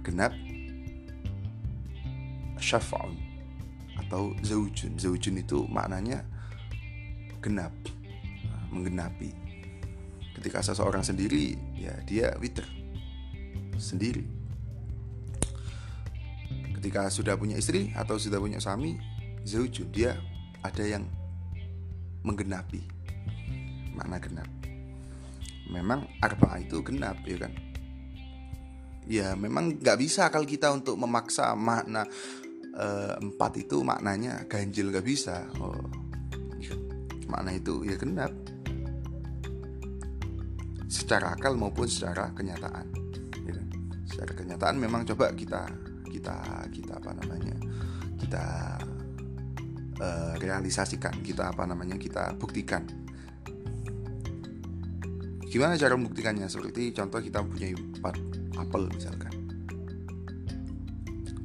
genap 0.00 0.32
syafa'un 2.56 3.18
atau 3.98 4.32
zaujun. 4.40 4.96
Zaujun 4.96 5.42
itu 5.42 5.66
maknanya 5.68 6.22
genap 7.42 7.74
menggenapi. 8.72 9.34
Ketika 10.38 10.64
seseorang 10.64 11.04
sendiri 11.04 11.58
ya 11.76 11.92
dia 12.06 12.32
witr 12.38 12.64
sendiri. 13.76 14.24
Ketika 16.78 17.10
sudah 17.10 17.34
punya 17.36 17.58
istri 17.58 17.90
atau 17.94 18.16
sudah 18.16 18.38
punya 18.38 18.58
suami 18.58 18.98
zaujun 19.42 19.90
dia 19.90 20.18
ada 20.62 20.82
yang 20.82 21.04
menggenapi 22.22 22.82
makna 23.92 24.18
genap. 24.22 24.50
Memang 25.70 26.06
arba 26.22 26.58
itu 26.58 26.82
genap 26.82 27.22
ya 27.26 27.38
kan? 27.46 27.52
Ya 29.06 29.34
memang 29.34 29.78
nggak 29.78 29.98
bisa 29.98 30.30
kalau 30.30 30.46
kita 30.46 30.70
untuk 30.70 30.94
memaksa 30.94 31.54
makna 31.58 32.06
e, 32.70 32.86
empat 33.18 33.62
itu 33.62 33.82
maknanya 33.82 34.46
ganjil 34.46 34.90
nggak 34.90 35.06
bisa. 35.06 35.46
Oh. 35.58 36.01
Makna 37.32 37.56
itu 37.56 37.80
ya 37.88 37.96
genap. 37.96 38.32
Secara 40.92 41.32
akal 41.32 41.56
maupun 41.56 41.88
secara 41.88 42.28
kenyataan 42.36 42.86
ya 43.48 43.52
kan? 43.56 43.66
secara 44.04 44.32
kenyataan 44.36 44.76
memang 44.76 45.08
coba 45.08 45.32
kita 45.32 45.64
kita 46.12 46.36
kita 46.68 46.92
apa 47.00 47.16
namanya 47.16 47.56
kita 48.20 48.44
uh, 49.96 50.34
realisasikan 50.36 51.16
kita 51.24 51.48
apa 51.48 51.64
namanya 51.64 51.96
kita 51.96 52.36
buktikan. 52.36 52.84
Gimana 55.48 55.76
cara 55.76 55.96
membuktikannya? 55.96 56.48
Seperti 56.48 56.92
contoh 56.92 57.20
kita 57.20 57.40
punya 57.44 57.72
empat 57.72 58.16
apel 58.60 58.88
misalkan. 58.92 59.32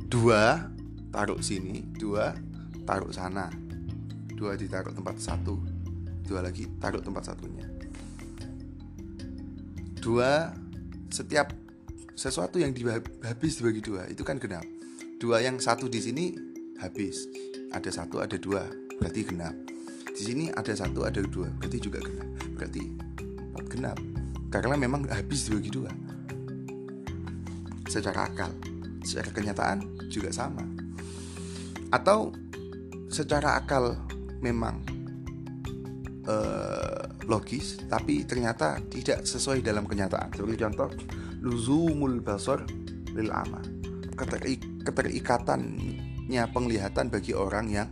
Dua 0.08 0.72
taruh 1.12 1.40
sini 1.40 1.88
dua 1.96 2.36
taruh 2.88 3.12
sana 3.12 3.52
dua 4.38 4.54
ditaruh 4.54 4.94
tempat 4.94 5.18
satu 5.18 5.77
dua 6.28 6.44
lagi 6.44 6.68
taruh 6.78 7.00
tempat 7.00 7.32
satunya. 7.32 7.64
Dua 9.98 10.52
setiap 11.08 11.56
sesuatu 12.14 12.60
yang 12.60 12.76
habis 13.24 13.58
dibagi 13.58 13.80
dua 13.80 14.04
itu 14.12 14.28
kan 14.28 14.36
genap. 14.36 14.68
Dua 15.18 15.40
yang 15.40 15.58
satu 15.58 15.88
di 15.88 16.04
sini 16.04 16.36
habis. 16.84 17.26
Ada 17.72 18.04
satu 18.04 18.20
ada 18.20 18.36
dua 18.36 18.68
berarti 19.00 19.24
genap. 19.24 19.56
Di 20.12 20.22
sini 20.22 20.52
ada 20.52 20.76
satu 20.76 21.08
ada 21.08 21.24
dua 21.24 21.48
berarti 21.56 21.80
juga 21.80 22.04
genap. 22.04 22.28
Berarti 22.60 22.84
empat 23.56 23.66
genap. 23.72 23.98
Karena 24.52 24.76
memang 24.76 25.08
habis 25.08 25.48
dibagi 25.48 25.72
dua. 25.72 25.92
Secara 27.88 28.28
akal 28.28 28.52
secara 29.08 29.32
kenyataan 29.32 30.12
juga 30.12 30.36
sama. 30.36 30.68
Atau 31.96 32.36
secara 33.08 33.56
akal 33.56 33.96
memang 34.44 34.97
uh, 36.28 37.08
logis 37.26 37.80
tapi 37.88 38.28
ternyata 38.28 38.78
tidak 38.92 39.24
sesuai 39.24 39.64
dalam 39.64 39.88
kenyataan. 39.88 40.30
Seperti 40.36 40.56
contoh 40.62 40.90
luzumul 41.42 42.20
basar 42.22 42.68
lil 43.16 43.32
ama 43.32 43.64
Keterik, 44.18 44.82
keterikatannya 44.82 46.44
penglihatan 46.50 47.14
bagi 47.14 47.38
orang 47.38 47.66
yang 47.70 47.90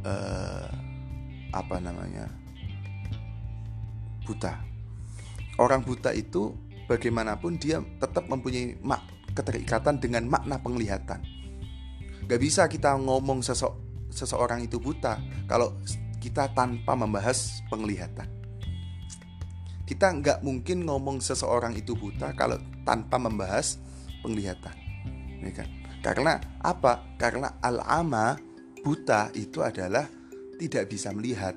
uh, 0.00 0.64
apa 1.52 1.76
namanya 1.76 2.24
buta. 4.24 4.56
Orang 5.60 5.84
buta 5.84 6.16
itu 6.16 6.56
bagaimanapun 6.88 7.60
dia 7.60 7.84
tetap 8.00 8.32
mempunyai 8.32 8.80
mak 8.80 9.04
keterikatan 9.36 10.00
dengan 10.00 10.24
makna 10.24 10.56
penglihatan. 10.56 11.20
Gak 12.24 12.40
bisa 12.40 12.64
kita 12.64 12.96
ngomong 12.96 13.44
sesok 13.44 13.76
seseorang 14.08 14.64
itu 14.64 14.80
buta. 14.80 15.20
Kalau 15.44 15.76
kita 16.20 16.52
tanpa 16.52 16.92
membahas 16.92 17.64
penglihatan. 17.72 18.28
Kita 19.88 20.06
nggak 20.14 20.46
mungkin 20.46 20.86
ngomong 20.86 21.18
seseorang 21.18 21.74
itu 21.74 21.98
buta 21.98 22.30
kalau 22.38 22.60
tanpa 22.86 23.18
membahas 23.18 23.80
penglihatan 24.22 24.76
ya 25.42 25.52
kan? 25.56 25.68
Karena 26.00 26.38
apa? 26.62 27.16
Karena 27.16 27.58
al-ama 27.60 28.36
buta 28.84 29.32
itu 29.34 29.64
adalah 29.64 30.06
tidak 30.60 30.92
bisa 30.92 31.10
melihat. 31.10 31.56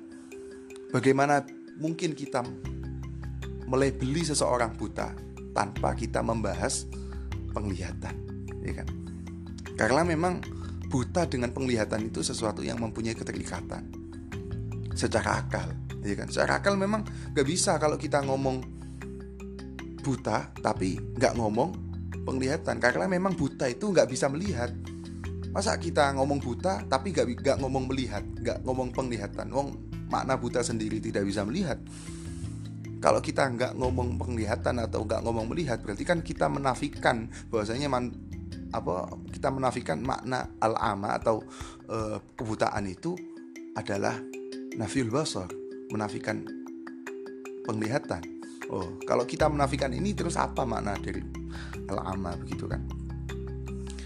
Bagaimana 0.89 1.43
mungkin 1.77 2.15
kita 2.17 2.41
melebeli 3.67 4.23
seseorang 4.23 4.73
buta 4.79 5.13
tanpa 5.53 5.93
kita 5.93 6.25
membahas 6.25 6.89
penglihatan 7.53 8.15
ya 8.65 8.73
kan? 8.81 8.87
Karena 9.77 10.01
memang 10.01 10.41
buta 10.89 11.25
dengan 11.25 11.53
penglihatan 11.53 12.09
itu 12.09 12.21
sesuatu 12.21 12.61
yang 12.61 12.77
mempunyai 12.77 13.17
keterikatan 13.17 14.02
secara 14.93 15.43
akal 15.45 15.67
ya 16.03 16.15
kan? 16.17 16.27
Secara 16.29 16.59
akal 16.61 16.77
memang 16.77 17.03
gak 17.33 17.47
bisa 17.47 17.77
kalau 17.81 17.97
kita 17.97 18.21
ngomong 18.23 18.61
buta 20.03 20.51
tapi 20.59 20.99
nggak 20.99 21.33
ngomong 21.39 21.69
penglihatan. 22.27 22.77
Karena 22.77 23.07
memang 23.07 23.33
buta 23.33 23.71
itu 23.71 23.89
nggak 23.89 24.11
bisa 24.11 24.27
melihat. 24.27 24.69
Masa 25.55 25.79
kita 25.79 26.11
ngomong 26.17 26.43
buta 26.43 26.83
tapi 26.91 27.15
nggak 27.15 27.39
nggak 27.39 27.57
ngomong 27.63 27.83
melihat 27.87 28.23
nggak 28.25 28.67
ngomong 28.67 28.91
penglihatan? 28.91 29.47
Wong 29.49 29.79
makna 30.11 30.35
buta 30.35 30.59
sendiri 30.61 30.99
tidak 30.99 31.23
bisa 31.23 31.47
melihat. 31.47 31.79
Kalau 32.99 33.19
kita 33.19 33.47
nggak 33.51 33.73
ngomong 33.75 34.15
penglihatan 34.15 34.79
atau 34.79 35.03
nggak 35.03 35.23
ngomong 35.27 35.51
melihat 35.51 35.79
berarti 35.83 36.07
kan 36.07 36.23
kita 36.23 36.47
menafikan 36.47 37.27
bahwasanya 37.51 37.91
man, 37.91 38.15
apa 38.71 39.11
kita 39.27 39.51
menafikan 39.51 39.99
makna 39.99 40.47
al-ama 40.63 41.19
atau 41.19 41.43
e, 41.83 42.23
kebutaan 42.39 42.87
itu 42.87 43.19
adalah 43.75 44.15
nafil 44.77 45.09
basar 45.09 45.49
menafikan 45.93 46.41
penglihatan. 47.63 48.21
Oh, 48.71 48.97
kalau 49.05 49.27
kita 49.27 49.45
menafikan 49.51 49.93
ini 49.93 50.17
terus 50.17 50.39
apa 50.39 50.65
makna 50.65 50.97
dari 50.97 51.21
al-ama 51.91 52.33
begitu 52.39 52.65
kan? 52.65 52.81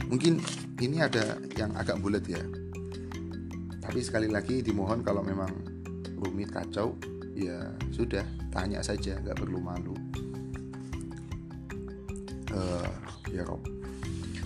Mungkin 0.08 0.40
ini 0.80 1.04
ada 1.04 1.40
yang 1.56 1.72
agak 1.76 2.00
bulat 2.04 2.24
ya. 2.28 2.42
Tapi 3.80 4.00
sekali 4.04 4.28
lagi 4.28 4.60
dimohon 4.60 5.00
kalau 5.04 5.24
memang 5.24 5.52
rumit 6.20 6.52
kacau 6.52 7.00
ya 7.38 7.72
sudah 7.94 8.26
tanya 8.52 8.84
saja 8.84 9.16
nggak 9.24 9.38
perlu 9.40 9.60
malu. 9.64 9.96
Uh, 12.52 12.92
ya 13.32 13.44
Rob. 13.48 13.62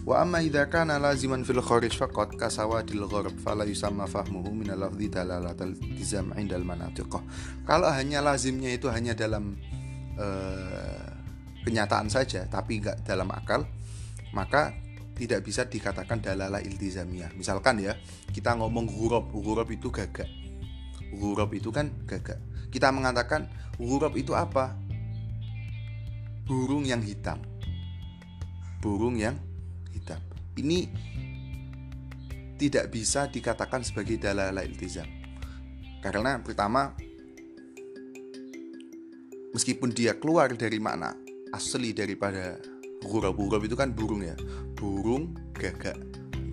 Wa 0.01 0.25
amma 0.25 0.41
idza 0.41 0.65
kana 0.65 0.97
laziman 0.97 1.45
fil 1.45 1.61
kharij 1.61 1.93
faqat 1.93 2.33
kasawadil 2.33 3.05
gharb 3.05 3.37
fala 3.37 3.69
yusamma 3.69 4.09
fahmuhu 4.09 4.49
min 4.49 4.73
al-lafzi 4.73 5.13
dalalatal 5.13 5.77
tizam 5.77 6.33
indal 6.41 6.65
manatiqah. 6.65 7.21
Kalau 7.69 7.85
hanya 7.93 8.25
lazimnya 8.25 8.73
itu 8.73 8.89
hanya 8.89 9.13
dalam 9.13 9.61
uh, 10.17 11.05
kenyataan 11.61 12.09
saja 12.09 12.49
tapi 12.49 12.81
enggak 12.81 13.05
dalam 13.05 13.29
akal, 13.29 13.69
maka 14.33 14.73
tidak 15.13 15.45
bisa 15.45 15.69
dikatakan 15.69 16.17
dalala 16.17 16.57
iltizamiyah. 16.65 17.37
Misalkan 17.37 17.77
ya, 17.77 17.93
kita 18.33 18.57
ngomong 18.57 18.89
huruf, 18.89 19.29
huruf 19.37 19.69
itu 19.69 19.93
gagak. 19.93 20.25
Huruf 21.13 21.53
itu 21.53 21.69
kan 21.69 21.93
gagak. 22.09 22.41
Kita 22.73 22.89
mengatakan 22.89 23.45
huruf 23.77 24.17
itu 24.17 24.33
apa? 24.33 24.73
Burung 26.49 26.89
yang 26.89 27.05
hitam. 27.05 27.37
Burung 28.81 29.13
yang 29.13 29.37
hitam. 29.93 30.19
Ini 30.57 30.79
tidak 32.61 32.93
bisa 32.93 33.25
dikatakan 33.25 33.81
sebagai 33.81 34.21
dalala 34.21 34.61
iltizam. 34.61 35.09
Karena 36.01 36.37
pertama 36.41 36.93
meskipun 39.53 39.89
dia 39.93 40.17
keluar 40.17 40.53
dari 40.53 40.77
makna 40.77 41.13
asli 41.51 41.91
daripada 41.91 42.61
huruf-huruf 43.01 43.65
itu 43.65 43.73
kan 43.73 43.91
burung 43.91 44.21
ya. 44.21 44.37
Burung 44.77 45.33
gagak. 45.57 45.97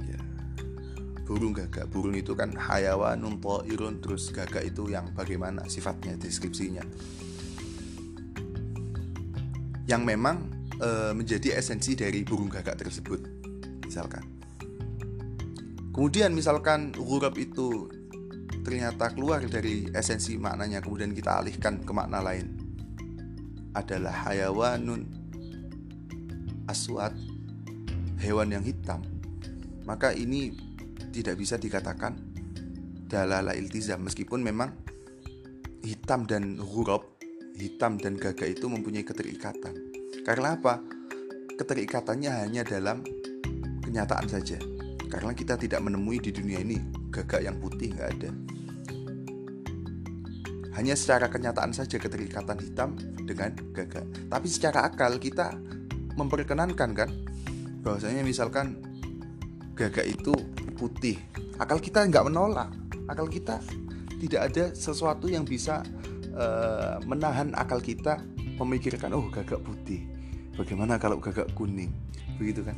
Ya. 0.09 0.21
Burung 1.29 1.53
gagak. 1.53 1.93
Burung 1.93 2.17
itu 2.17 2.33
kan 2.33 2.57
hayawanun 2.57 3.37
irun 3.69 4.01
terus 4.01 4.33
gagak 4.33 4.65
itu 4.65 4.89
yang 4.89 5.13
bagaimana 5.13 5.69
sifatnya, 5.69 6.17
deskripsinya. 6.17 6.85
Yang 9.89 10.03
memang 10.05 10.58
e, 10.79 11.13
menjadi 11.13 11.59
esensi 11.59 11.99
dari 11.99 12.23
burung 12.23 12.49
gagak 12.49 12.79
tersebut 12.79 13.21
misalkan. 13.85 14.25
Kemudian 15.93 16.31
misalkan 16.31 16.95
huruf 16.95 17.35
itu 17.35 17.91
ternyata 18.63 19.11
keluar 19.11 19.43
dari 19.43 19.91
esensi 19.91 20.39
maknanya 20.39 20.79
kemudian 20.79 21.11
kita 21.11 21.43
alihkan 21.43 21.83
ke 21.83 21.91
makna 21.91 22.23
lain. 22.23 22.55
Adalah 23.75 24.31
hayawanun 24.31 25.03
aswad 26.71 27.17
hewan 28.23 28.55
yang 28.55 28.63
hitam. 28.63 29.03
Maka 29.89 30.13
ini 30.13 30.53
tidak 31.11 31.41
bisa 31.41 31.57
dikatakan 31.57 32.15
dalala 33.09 33.57
iltizam 33.57 34.05
meskipun 34.05 34.45
memang 34.45 34.71
hitam 35.81 36.29
dan 36.29 36.61
huruf 36.61 37.17
hitam 37.57 37.97
dan 37.97 38.15
gagak 38.15 38.55
itu 38.55 38.69
mempunyai 38.69 39.03
keterikatan 39.03 39.88
karena 40.29 40.61
apa? 40.61 40.85
Keterikatannya 41.59 42.31
hanya 42.47 42.63
dalam 42.63 43.03
kenyataan 43.83 44.29
saja. 44.29 44.61
Karena 45.09 45.33
kita 45.33 45.57
tidak 45.57 45.81
menemui 45.81 46.21
di 46.21 46.29
dunia 46.29 46.61
ini 46.61 46.77
gagak 47.09 47.41
yang 47.49 47.57
putih 47.57 47.97
nggak 47.97 48.11
ada. 48.21 48.31
Hanya 50.77 50.95
secara 50.95 51.27
kenyataan 51.27 51.75
saja 51.75 51.99
keterikatan 51.99 52.61
hitam 52.61 52.95
dengan 53.25 53.57
gagak. 53.73 54.05
Tapi 54.31 54.47
secara 54.47 54.87
akal 54.87 55.17
kita 55.19 55.57
memperkenankan 56.15 56.91
kan 56.93 57.11
bahwasanya 57.83 58.23
misalkan 58.23 58.79
gagak 59.75 60.07
itu 60.07 60.37
putih. 60.77 61.17
Akal 61.57 61.81
kita 61.81 62.05
nggak 62.07 62.29
menolak. 62.29 62.71
Akal 63.09 63.27
kita 63.27 63.59
tidak 64.21 64.53
ada 64.53 64.65
sesuatu 64.77 65.27
yang 65.27 65.49
bisa 65.49 65.83
uh, 66.37 67.01
menahan 67.09 67.51
akal 67.57 67.81
kita 67.81 68.23
memikirkan 68.59 69.15
oh 69.15 69.31
gagak 69.31 69.63
putih. 69.63 70.05
Bagaimana 70.59 70.99
kalau 70.99 71.23
gagak 71.23 71.55
kuning? 71.55 71.95
Begitu 72.37 72.67
kan? 72.67 72.75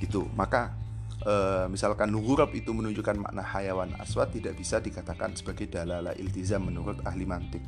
Itu 0.00 0.24
maka 0.32 0.72
e, 1.20 1.68
misalkan 1.68 2.08
huruf 2.16 2.50
itu 2.56 2.72
menunjukkan 2.72 3.20
makna 3.20 3.44
hayawan 3.44 3.92
aswad 4.00 4.32
tidak 4.32 4.56
bisa 4.56 4.80
dikatakan 4.80 5.36
sebagai 5.36 5.68
dalala 5.68 6.16
iltizam 6.16 6.64
menurut 6.64 7.04
ahli 7.04 7.28
mantik. 7.28 7.60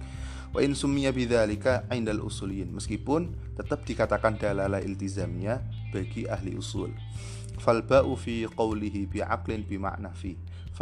Wa 0.53 0.61
in 0.65 0.73
summiya 0.77 1.13
bidzalika 1.13 1.85
indal 1.93 2.25
usuliyin. 2.25 2.73
Meskipun 2.73 3.57
tetap 3.57 3.85
dikatakan 3.85 4.41
dalala 4.41 4.81
iltizamnya 4.81 5.61
bagi 5.93 6.29
ahli 6.29 6.57
usul. 6.57 6.93
Fal 7.61 7.85
ba'u 7.85 8.17
fi 8.17 8.49
qawlihi 8.49 9.09
bi 9.09 9.21
aqlin 9.21 9.65
bi 9.69 9.77
fi 10.17 10.33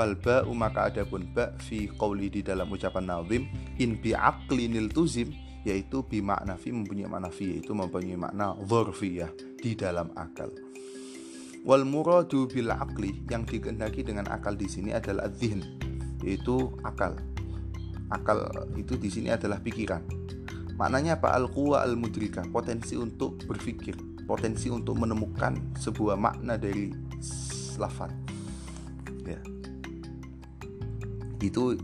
fal 0.00 0.16
ba'u 0.16 0.56
maka 0.56 0.88
adapun 0.88 1.28
ba 1.28 1.52
fi 1.60 1.84
qawli 2.00 2.32
di 2.32 2.40
dalam 2.40 2.72
ucapan 2.72 3.04
nazim 3.04 3.44
in 3.76 4.00
bi 4.00 4.16
aqlinil 4.16 4.88
tuzim 4.88 5.28
yaitu 5.68 6.00
bimakna 6.00 6.56
fi 6.56 6.72
mempunyai 6.72 7.04
makna 7.04 7.28
fi 7.28 7.52
yaitu 7.52 7.76
mempunyai 7.76 8.16
makna 8.16 8.56
dzarfiyah 8.64 9.28
di 9.60 9.76
dalam 9.76 10.08
akal. 10.16 10.48
Wal 11.68 11.84
muradu 11.84 12.48
bil 12.48 12.72
akli 12.72 13.12
yang 13.28 13.44
dikehendaki 13.44 14.00
dengan 14.00 14.24
akal 14.32 14.56
di 14.56 14.72
sini 14.72 14.96
adalah 14.96 15.28
dzihn 15.28 15.60
yaitu 16.24 16.72
akal. 16.80 17.12
Akal 18.08 18.48
itu 18.80 18.96
di 18.96 19.12
sini 19.12 19.28
adalah 19.28 19.60
pikiran. 19.60 20.00
Maknanya 20.80 21.20
apa? 21.20 21.36
Al 21.36 21.52
quwa 21.52 21.84
al 21.84 22.00
mudrika, 22.00 22.40
potensi 22.48 22.96
untuk 22.96 23.36
berpikir, 23.44 24.24
potensi 24.24 24.72
untuk 24.72 24.96
menemukan 24.96 25.76
sebuah 25.76 26.16
makna 26.16 26.56
dari 26.56 26.88
lafaz. 27.76 28.39
Itu 31.41 31.76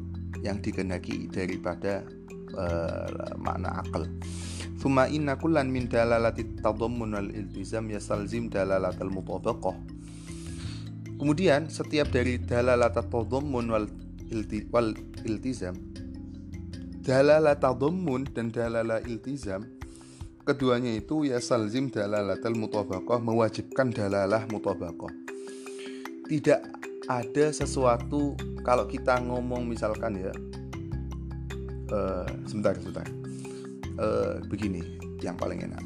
yang 0.45 0.61
dikehendaki 0.61 1.33
daripada 1.33 2.05
uh, 2.55 3.35
makna 3.41 3.81
akal. 3.83 4.05
Thumma 4.77 5.09
inna 5.09 5.41
kullan 5.41 5.73
min 5.73 5.89
dalalati 5.89 6.45
tadammun 6.61 7.17
wal 7.17 7.31
iltizam 7.33 7.89
yasalzim 7.89 8.53
dalalatal 8.53 9.11
mutabaqah. 9.11 9.75
Kemudian 11.17 11.73
setiap 11.73 12.13
dari 12.13 12.37
dalalat 12.37 12.93
tadammun 12.93 13.67
wal, 13.73 13.89
wal 14.71 14.91
iltizam 15.25 15.75
dalalat 17.07 17.63
tadammun 17.63 18.27
dan 18.35 18.51
dalala 18.51 18.99
iltizam 19.07 19.63
keduanya 20.47 20.95
itu 20.95 21.27
ya 21.27 21.43
salzim 21.43 21.91
dalalatal 21.91 22.55
mutabaqah 22.55 23.19
mewajibkan 23.19 23.91
dalalah 23.91 24.47
mutabaqah. 24.47 25.11
Tidak 26.27 26.61
ada 27.07 27.55
sesuatu 27.55 28.35
kalau 28.67 28.91
kita 28.91 29.23
ngomong 29.23 29.67
misalkan 29.67 30.19
ya 30.19 30.33
uh, 31.95 32.27
sebentar 32.47 32.75
sebentar. 32.79 33.07
Uh, 33.97 34.45
begini 34.51 34.85
yang 35.25 35.39
paling 35.41 35.65
enak. 35.65 35.81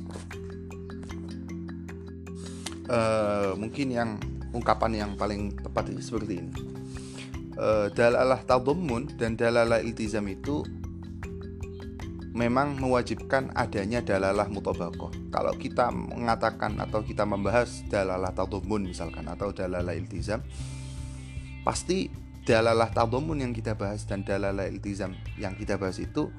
Uh, 2.90 3.54
mungkin 3.54 3.94
yang 3.94 4.18
ungkapan 4.50 4.98
yang 4.98 5.12
paling 5.14 5.54
tepat 5.54 5.94
ini 5.94 6.02
seperti 6.02 6.42
ini. 6.42 6.52
Uh, 7.54 7.86
dalalah 7.92 8.42
tadammun 8.42 9.14
dan 9.14 9.38
dalalah 9.38 9.78
iltizam 9.78 10.26
itu 10.26 10.64
memang 12.34 12.80
mewajibkan 12.80 13.52
adanya 13.54 14.02
dalalah 14.02 14.48
mutabakoh. 14.50 15.12
Kalau 15.30 15.54
kita 15.54 15.92
mengatakan 15.94 16.80
atau 16.82 17.04
kita 17.04 17.22
membahas 17.22 17.84
dalalah 17.86 18.34
tadhumun 18.34 18.90
misalkan 18.90 19.28
atau 19.28 19.54
dalalah 19.54 19.94
iltizam, 19.94 20.42
pasti 21.62 22.10
dalalah 22.46 22.88
tadhumun 22.90 23.44
yang 23.44 23.52
kita 23.52 23.76
bahas 23.76 24.08
dan 24.08 24.24
dalalah 24.24 24.66
iltizam 24.66 25.14
yang 25.36 25.54
kita 25.54 25.76
bahas 25.76 26.00
itu 26.00 26.32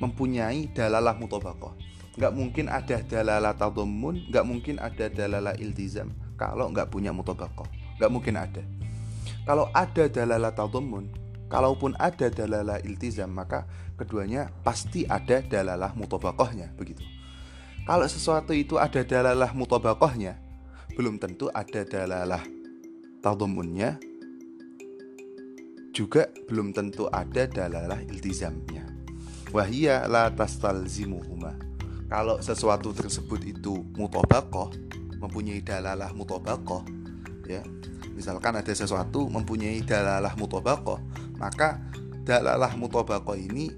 mempunyai 0.00 0.72
dalalah 0.72 1.14
mutabakoh. 1.16 1.76
Nggak 2.14 2.32
mungkin 2.34 2.66
ada 2.70 3.02
dalalah 3.02 3.54
tadhumun, 3.58 4.30
nggak 4.30 4.44
mungkin 4.46 4.76
ada 4.78 5.10
dalalah 5.10 5.54
iltizam 5.58 6.14
kalau 6.38 6.70
nggak 6.70 6.90
punya 6.90 7.10
mutabakoh. 7.10 7.66
Nggak 7.98 8.10
mungkin 8.10 8.34
ada. 8.38 8.62
Kalau 9.44 9.68
ada 9.76 10.08
dalalah 10.08 10.56
tadhumun, 10.56 11.24
kalaupun 11.54 11.94
ada 12.02 12.26
dalalah 12.32 12.82
iltizam 12.82 13.30
maka 13.30 13.68
keduanya 13.94 14.50
pasti 14.66 15.06
ada 15.06 15.38
dalalah 15.44 15.94
mutobakohnya 15.94 16.74
begitu 16.74 17.06
kalau 17.86 18.08
sesuatu 18.10 18.50
itu 18.50 18.80
ada 18.80 19.06
dalalah 19.06 19.54
mutobakohnya 19.54 20.40
belum 20.98 21.22
tentu 21.22 21.46
ada 21.54 21.86
dalalah 21.86 22.42
tadumunnya 23.22 24.02
juga 25.94 26.26
belum 26.50 26.74
tentu 26.74 27.06
ada 27.06 27.46
dalalah 27.46 28.02
iltizamnya 28.02 28.82
wahia 29.54 30.10
la 30.10 30.26
tastalzimuhuma 30.34 31.54
kalau 32.10 32.42
sesuatu 32.42 32.90
tersebut 32.90 33.46
itu 33.46 33.86
mutobakoh 33.94 34.74
mempunyai 35.22 35.62
dalalah 35.62 36.10
mutobakoh 36.10 36.82
ya 37.46 37.62
misalkan 38.18 38.58
ada 38.58 38.74
sesuatu 38.74 39.30
mempunyai 39.30 39.86
dalalah 39.86 40.34
mutobakoh 40.34 40.98
maka 41.38 41.78
dalalah 42.26 42.74
mutobakoh 42.74 43.38
ini 43.38 43.70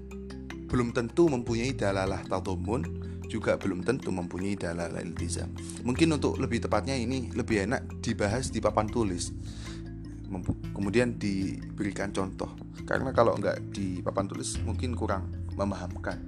belum 0.67 0.97
tentu 0.97 1.29
mempunyai 1.29 1.77
dalalah 1.77 2.25
tadhumun 2.25 3.07
juga 3.27 3.59
belum 3.59 3.83
tentu 3.83 4.09
mempunyai 4.09 4.55
dalalah 4.55 5.03
iltizam. 5.03 5.51
Mungkin 5.83 6.15
untuk 6.15 6.39
lebih 6.39 6.63
tepatnya 6.63 6.95
ini 6.95 7.29
lebih 7.35 7.67
enak 7.67 7.99
dibahas 7.99 8.49
di 8.49 8.63
papan 8.63 8.87
tulis. 8.87 9.35
Kemudian 10.75 11.15
diberikan 11.15 12.11
contoh. 12.11 12.51
Karena 12.83 13.11
kalau 13.11 13.35
enggak 13.35 13.59
di 13.71 13.99
papan 14.03 14.27
tulis 14.27 14.59
mungkin 14.63 14.93
kurang 14.93 15.27
memahamkan. 15.55 16.19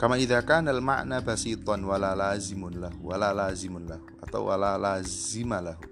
Kama 0.00 0.16
idza 0.16 0.40
kana 0.48 0.72
al-ma'na 0.72 1.20
basitan 1.20 1.84
wala 1.84 2.16
lazimun 2.16 2.80
lahu 2.80 3.12
wala 3.12 3.36
lazimun 3.36 3.84
lahu 3.84 4.04
atau 4.24 4.48
wala 4.48 4.80
lazima 4.80 5.60
lahu. 5.60 5.84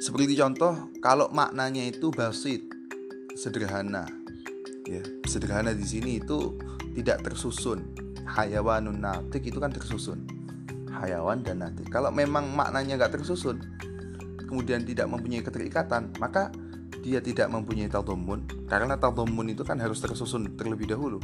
Seperti 0.00 0.32
contoh 0.40 0.88
kalau 1.04 1.28
maknanya 1.28 1.84
itu 1.84 2.08
basit 2.08 2.64
sederhana 3.36 4.08
ya 4.88 5.02
sederhana 5.28 5.76
di 5.76 5.86
sini 5.86 6.18
itu 6.18 6.56
tidak 6.98 7.22
tersusun 7.24 7.94
hayawanun 8.26 8.98
natik 9.00 9.46
itu 9.46 9.62
kan 9.62 9.70
tersusun 9.70 10.26
hayawan 10.90 11.40
dan 11.46 11.62
natik 11.62 11.86
kalau 11.88 12.10
memang 12.10 12.50
maknanya 12.52 13.00
nggak 13.00 13.20
tersusun 13.20 13.62
kemudian 14.50 14.82
tidak 14.82 15.06
mempunyai 15.06 15.46
keterikatan 15.46 16.10
maka 16.18 16.50
dia 17.00 17.22
tidak 17.22 17.48
mempunyai 17.48 17.88
tautomun. 17.88 18.44
Karena 18.68 18.98
tautomun 19.00 19.48
itu 19.48 19.64
kan 19.64 19.80
harus 19.80 20.02
tersusun 20.02 20.58
terlebih 20.58 20.90
dahulu. 20.90 21.22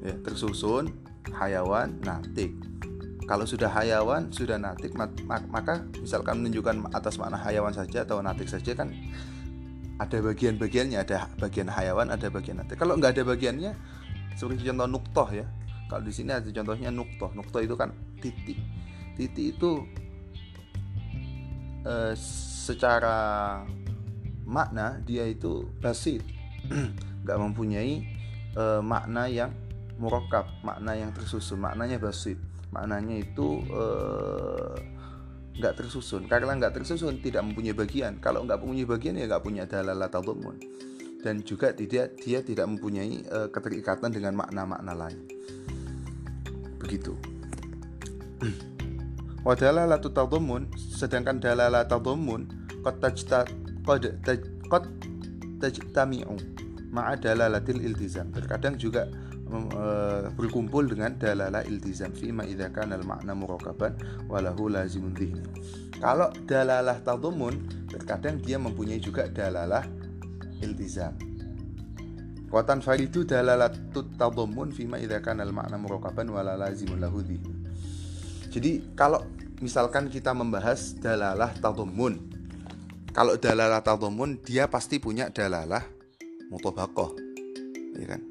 Ya 0.00 0.16
tersusun 0.22 0.94
hayawan 1.34 1.98
natik. 2.04 2.54
Kalau 3.26 3.46
sudah 3.46 3.70
hayawan 3.70 4.34
sudah 4.34 4.58
natik 4.58 4.94
maka 5.28 5.86
misalkan 6.02 6.42
menunjukkan 6.42 6.90
atas 6.90 7.14
makna 7.14 7.38
hayawan 7.38 7.70
saja 7.70 8.02
atau 8.02 8.18
natik 8.18 8.50
saja 8.50 8.74
kan 8.74 8.90
ada 10.02 10.18
bagian-bagiannya 10.18 10.98
ada 10.98 11.30
bagian 11.38 11.70
hayawan 11.70 12.10
ada 12.10 12.26
bagian 12.32 12.58
nanti 12.58 12.74
kalau 12.74 12.96
nggak 12.96 13.20
ada 13.20 13.22
bagiannya 13.22 13.72
seperti 14.34 14.66
contoh 14.72 14.88
nuktoh 14.88 15.28
ya. 15.30 15.46
Kalau 15.86 16.02
di 16.06 16.14
sini 16.14 16.34
ada 16.34 16.46
contohnya 16.46 16.90
nuktoh 16.90 17.30
nuktoh 17.36 17.60
itu 17.62 17.74
kan 17.78 17.94
titik. 18.18 18.58
Titik 19.14 19.58
itu 19.58 19.84
e, 21.84 21.94
secara 22.66 23.18
makna 24.46 24.98
dia 25.06 25.26
itu 25.26 25.68
basit 25.78 26.24
nggak 27.24 27.38
mempunyai 27.38 28.04
e, 28.56 28.64
makna 28.82 29.26
yang 29.30 29.52
murokap 30.00 30.48
makna 30.64 30.96
yang 30.96 31.12
tersusun 31.12 31.60
maknanya 31.60 32.00
basit 32.00 32.40
maknanya 32.70 33.20
itu 33.20 33.60
e, 33.68 33.84
nggak 35.60 35.76
tersusun. 35.76 36.24
Karena 36.24 36.56
nggak 36.56 36.80
tersusun 36.80 37.20
tidak 37.20 37.44
mempunyai 37.44 37.76
bagian. 37.76 38.16
Kalau 38.16 38.48
nggak 38.48 38.64
mempunyai 38.64 38.88
bagian 38.88 39.20
ya 39.20 39.28
nggak 39.28 39.44
punya 39.44 39.68
dalalah 39.68 40.08
tadhumun 40.08 40.56
dan 41.20 41.44
juga 41.44 41.76
tidak 41.76 42.16
dia 42.16 42.40
tidak 42.40 42.64
mempunyai 42.64 43.28
uh, 43.28 43.48
keterikatan 43.52 44.08
dengan 44.08 44.32
makna-makna 44.40 44.96
lain. 44.96 45.20
Begitu 46.80 47.12
wa 49.44 49.54
dalalatu 49.56 50.12
sedangkan 50.76 51.40
dalalah 51.40 51.88
tadhumun 51.88 52.48
qad 52.84 53.00
tajta 53.00 53.44
qad 53.84 54.02
qad 54.68 54.84
tajtami'u 55.60 56.36
ma'a 56.92 57.16
dalalatil 57.16 57.80
iltizam 57.80 58.32
terkadang 58.34 58.76
juga 58.76 59.08
Eh, 59.50 60.30
berkumpul 60.38 60.86
dengan 60.86 61.18
dalalah 61.18 61.66
iltizam 61.66 62.14
ma 62.30 62.46
idza 62.46 62.70
kana 62.70 62.94
al 62.94 63.02
makna 63.02 63.34
murakaban 63.34 63.98
walahu 64.30 64.70
lazimun 64.70 65.10
dhihni. 65.10 65.42
Kalau 65.98 66.30
dalalah 66.46 67.02
tadhumun 67.02 67.58
terkadang 67.90 68.38
dia 68.38 68.62
mempunyai 68.62 69.02
juga 69.02 69.26
dalalah 69.26 69.82
iltizam. 70.62 71.18
Qatan 72.46 72.78
faridu 72.78 73.26
dalalatut 73.26 74.14
tadhumun 74.14 74.70
ma 74.86 75.02
idza 75.02 75.18
kana 75.18 75.42
al 75.42 75.50
makna 75.50 75.82
murakaban 75.82 76.30
wala 76.30 76.54
lazimun 76.54 77.02
lahu 77.02 77.18
dhihni. 77.18 77.59
Jadi 78.50 78.82
kalau 78.98 79.22
misalkan 79.62 80.10
kita 80.10 80.34
membahas 80.34 80.98
dalalah 80.98 81.54
tadhumun 81.54 82.18
kalau 83.14 83.36
dalalah 83.36 83.84
tadhumun 83.84 84.40
dia 84.42 84.66
pasti 84.66 84.96
punya 84.96 85.28
dalalah 85.28 85.84
mutobakoh 86.48 87.12
ya 87.94 88.16
kan 88.16 88.22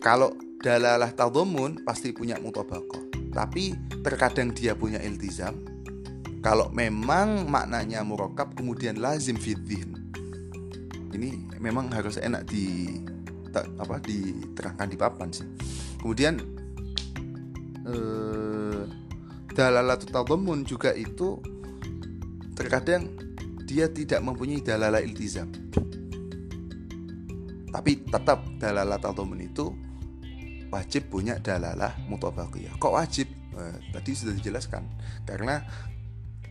kalau 0.00 0.32
dalalah 0.60 1.12
tadhumun 1.12 1.84
pasti 1.84 2.12
punya 2.16 2.40
mutabaqah. 2.40 3.32
Tapi 3.32 3.76
terkadang 4.00 4.52
dia 4.56 4.72
punya 4.72 5.00
iltizam. 5.00 5.60
Kalau 6.40 6.72
memang 6.72 7.48
maknanya 7.48 8.00
murakab 8.00 8.56
kemudian 8.56 8.96
lazim 8.96 9.36
fiddin. 9.36 9.92
Ini 11.12 11.60
memang 11.60 11.92
harus 11.92 12.16
enak 12.16 12.48
di 12.48 12.96
apa 13.52 14.00
diterangkan 14.00 14.88
di 14.88 14.96
papan 14.96 15.28
sih. 15.28 15.44
Kemudian 16.00 16.40
eh, 17.84 18.49
dalalah 19.54 19.98
tadhumun 19.98 20.62
juga 20.66 20.94
itu 20.94 21.40
terkadang 22.54 23.10
dia 23.66 23.86
tidak 23.90 24.20
mempunyai 24.22 24.62
dalalah 24.62 25.02
iltizam. 25.02 25.50
Tapi 27.70 28.02
tetap 28.02 28.42
dalalah 28.58 28.98
tadhumun 28.98 29.46
itu 29.46 29.70
wajib 30.70 31.10
punya 31.10 31.36
dalalah 31.42 31.98
mutabaqiyah. 32.06 32.78
Kok 32.78 32.94
wajib? 32.94 33.28
Eh, 33.58 33.76
tadi 33.90 34.10
sudah 34.14 34.34
dijelaskan. 34.34 34.86
Karena 35.26 35.60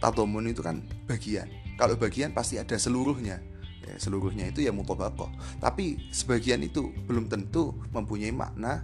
tatomun 0.03 0.51
itu 0.51 0.59
kan 0.59 0.83
bagian. 1.07 1.47
Kalau 1.79 1.95
bagian 1.95 2.35
pasti 2.35 2.59
ada 2.59 2.75
seluruhnya. 2.75 3.39
Ya, 3.79 3.95
seluruhnya 3.95 4.51
itu 4.51 4.67
ya 4.67 4.75
mutabaqah. 4.75 5.31
Tapi 5.63 6.11
sebagian 6.11 6.59
itu 6.61 6.91
belum 7.07 7.31
tentu 7.31 7.71
mempunyai 7.95 8.35
makna 8.35 8.83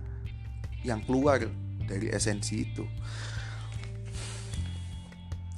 yang 0.88 1.04
keluar 1.04 1.44
dari 1.86 2.10
esensi 2.10 2.64
itu. 2.64 2.88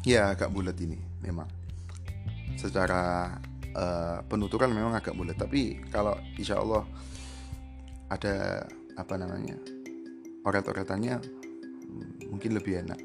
Ya 0.07 0.31
agak 0.31 0.55
bulat 0.55 0.79
ini 0.79 0.95
memang. 1.19 1.51
Secara 2.55 3.35
uh, 3.75 4.23
penuturan 4.23 4.71
memang 4.71 4.95
agak 4.95 5.11
bulat. 5.19 5.35
Tapi 5.35 5.83
kalau 5.91 6.15
insya 6.39 6.63
Allah 6.63 6.87
ada 8.07 8.63
apa 8.95 9.19
namanya 9.19 9.59
oret-oretannya 10.47 11.19
mungkin 12.31 12.51
lebih 12.55 12.87
enak 12.87 12.99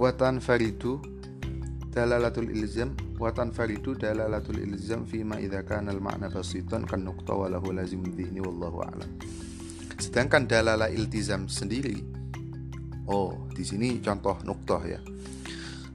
watan 0.00 0.40
faridu 0.40 0.98
dalalatul 1.92 2.48
ilzam 2.50 2.96
watan 3.20 3.52
faridu 3.54 3.94
dalalatul 3.94 4.58
ilzam 4.58 5.06
fima 5.06 5.38
idza 5.38 5.62
kana 5.62 5.94
al 5.94 6.00
ma'na 6.00 6.32
basitan 6.32 6.82
kan 6.88 7.04
nuqta 7.04 7.36
wa 7.36 7.46
lahu 7.46 7.70
lazim 7.70 8.02
dhihni 8.02 8.42
wallahu 8.42 8.82
a'lam 8.82 9.10
sedangkan 10.00 10.50
dalalah 10.50 10.90
iltizam 10.90 11.46
sendiri 11.46 12.13
oh 13.08 13.48
di 13.52 13.64
sini 13.66 13.98
contoh 14.00 14.38
nuqtah 14.44 14.82
ya. 14.84 15.00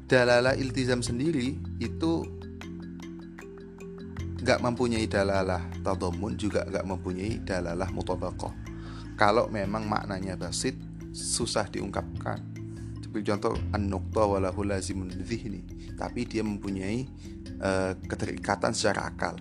Dalalah 0.09 0.57
iltizam 0.57 1.05
sendiri 1.05 1.53
itu 1.77 2.25
nggak 4.39 4.63
mempunyai 4.63 5.05
dalalah 5.05 5.61
tadhamun 5.83 6.33
juga 6.39 6.65
nggak 6.65 6.85
mempunyai 6.87 7.43
dalalah 7.45 7.91
mutabaqah. 7.91 8.53
Kalau 9.19 9.51
memang 9.51 9.85
maknanya 9.85 10.39
basit 10.39 10.79
susah 11.11 11.67
diungkapkan. 11.67 12.39
Seperti 13.03 13.25
contoh 13.35 13.53
an-nuqta 13.75 14.23
walahu 14.23 14.63
lazimun 14.63 15.11
dhihni. 15.11 15.93
Tapi 15.99 16.23
dia 16.23 16.39
mempunyai 16.39 17.03
uh, 17.59 17.93
keterikatan 18.07 18.71
secara 18.71 19.11
akal. 19.11 19.35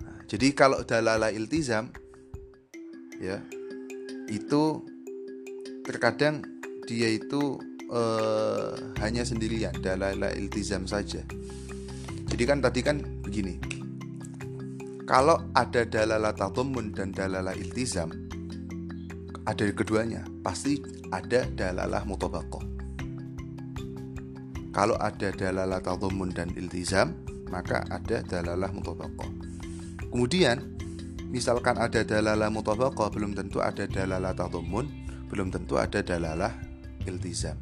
Nah, 0.00 0.24
jadi 0.24 0.56
kalau 0.56 0.80
dalalah 0.82 1.28
iltizam 1.28 1.92
ya 3.20 3.44
itu 4.32 4.82
terkadang 5.84 6.53
dia 6.84 7.08
itu 7.10 7.58
uh, 7.90 8.72
hanya 9.00 9.24
sendirian 9.26 9.74
dalalah 9.80 10.32
iltizam 10.36 10.84
saja. 10.88 11.24
Jadi 12.30 12.42
kan 12.44 12.60
tadi 12.64 12.80
kan 12.80 13.00
begini. 13.24 13.60
Kalau 15.04 15.36
ada 15.52 15.84
dalalah 15.84 16.32
tadammun 16.32 16.96
dan 16.96 17.12
dalalah 17.12 17.52
iltizam 17.52 18.08
ada 19.44 19.64
keduanya. 19.72 20.24
Pasti 20.40 20.80
ada 21.12 21.46
dalalah 21.52 22.02
mutabaqah 22.08 22.74
kalau 24.74 24.98
ada 24.98 25.30
dalalah 25.30 25.78
tadammun 25.78 26.34
dan 26.34 26.50
iltizam 26.58 27.14
maka 27.54 27.86
ada 27.94 28.26
dalalah 28.26 28.66
mutabaqah 28.74 29.30
kemudian 30.10 30.58
misalkan 31.30 31.78
ada 31.78 32.02
dalalah 32.02 32.50
mutabaqah 32.50 33.14
belum 33.14 33.38
tentu 33.38 33.62
ada 33.62 33.86
dalalah 33.86 34.34
tadammun, 34.34 34.90
belum 35.30 35.54
tentu 35.54 35.78
ada 35.78 36.02
dalalah 36.02 36.50
iltizam. 37.04 37.56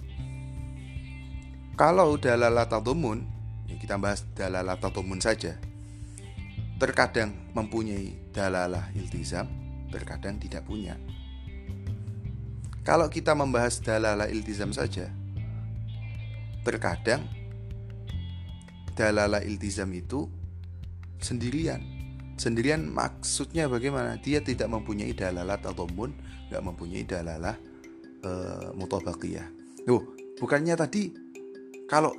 Kalau 1.78 2.14
dalalah 2.18 2.68
tadammun, 2.68 3.24
ya 3.66 3.76
kita 3.78 3.96
bahas 3.98 4.22
dalalah 4.34 4.78
tadammun 4.78 5.18
saja. 5.18 5.58
Terkadang 6.78 7.34
mempunyai 7.54 8.32
dalalah 8.34 8.90
iltizam, 8.98 9.46
terkadang 9.94 10.38
tidak 10.42 10.66
punya. 10.66 10.98
Kalau 12.82 13.06
kita 13.06 13.38
membahas 13.38 13.78
dalalah 13.78 14.26
iltizam 14.26 14.74
saja, 14.74 15.06
terkadang 16.66 17.22
dalalah 18.98 19.40
iltizam 19.46 19.94
itu 19.94 20.26
sendirian 21.22 22.02
Sendirian 22.42 22.88
maksudnya 22.88 23.68
bagaimana? 23.68 24.16
Dia 24.18 24.40
tidak 24.40 24.66
mempunyai 24.72 25.12
dalalah 25.12 25.60
ataupun 25.60 26.10
nggak 26.50 26.62
mempunyai 26.64 27.04
dalalah 27.04 27.54
e, 28.22 28.30
mutabaqiyah. 28.78 29.46
Tuh, 29.84 30.02
bukannya 30.38 30.78
tadi 30.78 31.12
kalau 31.90 32.14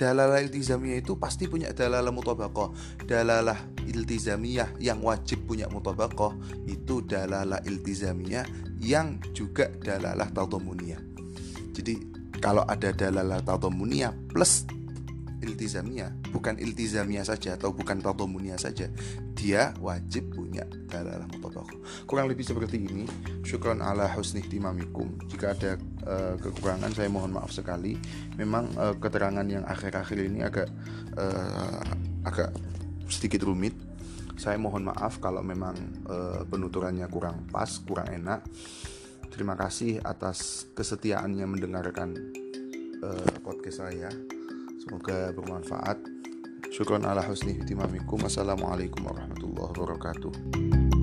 dalalah 0.00 0.40
iltizamiyah 0.40 1.04
itu 1.04 1.20
pasti 1.20 1.44
punya 1.44 1.76
dalalah 1.76 2.08
mutabaqah. 2.08 2.72
Dalalah 3.04 3.60
iltizamiyah 3.84 4.80
yang 4.80 5.04
wajib 5.04 5.44
punya 5.44 5.68
mutabaqah 5.68 6.32
itu 6.64 7.04
dalalah 7.04 7.60
iltizamiyah 7.68 8.48
yang 8.80 9.20
juga 9.36 9.68
dalalah 9.84 10.32
tadamuniyah. 10.32 11.00
Jadi 11.76 11.94
kalau 12.40 12.64
ada 12.64 12.96
dalalah 12.96 13.44
tadamuniyah 13.44 14.32
plus 14.32 14.64
iltizamia 15.40 16.12
bukan 16.30 16.60
iltizamia 16.60 17.24
saja 17.24 17.56
atau 17.56 17.72
bukan 17.72 18.00
tatomunia 18.00 18.60
saja. 18.60 18.88
Dia 19.34 19.72
wajib 19.80 20.36
punya 20.36 20.68
dalalah 20.88 21.24
mutabaqah 21.32 22.04
kurang 22.04 22.28
lebih 22.28 22.44
seperti 22.44 22.80
ini. 22.80 23.04
Syukron 23.44 23.80
ala 23.80 24.06
husni 24.12 24.44
timamikum. 24.44 25.16
Jika 25.26 25.56
ada 25.56 25.70
uh, 26.04 26.34
kekurangan 26.38 26.92
saya 26.92 27.08
mohon 27.08 27.32
maaf 27.34 27.50
sekali. 27.50 27.96
Memang 28.36 28.68
uh, 28.76 28.94
keterangan 28.96 29.44
yang 29.48 29.64
akhir-akhir 29.64 30.18
ini 30.20 30.44
agak 30.44 30.68
uh, 31.16 31.82
agak 32.24 32.52
sedikit 33.08 33.48
rumit. 33.48 33.74
Saya 34.40 34.56
mohon 34.56 34.88
maaf 34.88 35.20
kalau 35.20 35.44
memang 35.44 35.76
uh, 36.08 36.44
penuturannya 36.48 37.04
kurang 37.12 37.48
pas 37.48 37.68
kurang 37.84 38.08
enak. 38.08 38.44
Terima 39.30 39.54
kasih 39.54 40.02
atas 40.02 40.68
kesetiaannya 40.74 41.46
mendengarkan 41.46 42.12
uh, 43.04 43.34
podcast 43.44 43.84
saya 43.84 44.10
Semoga 44.80 45.28
bermanfaat. 45.36 46.00
Syukron 46.72 47.04
ala 47.04 47.20
husni. 47.20 47.60
Assalamualaikum 47.60 49.04
warahmatullahi 49.04 49.76
wabarakatuh. 49.76 50.99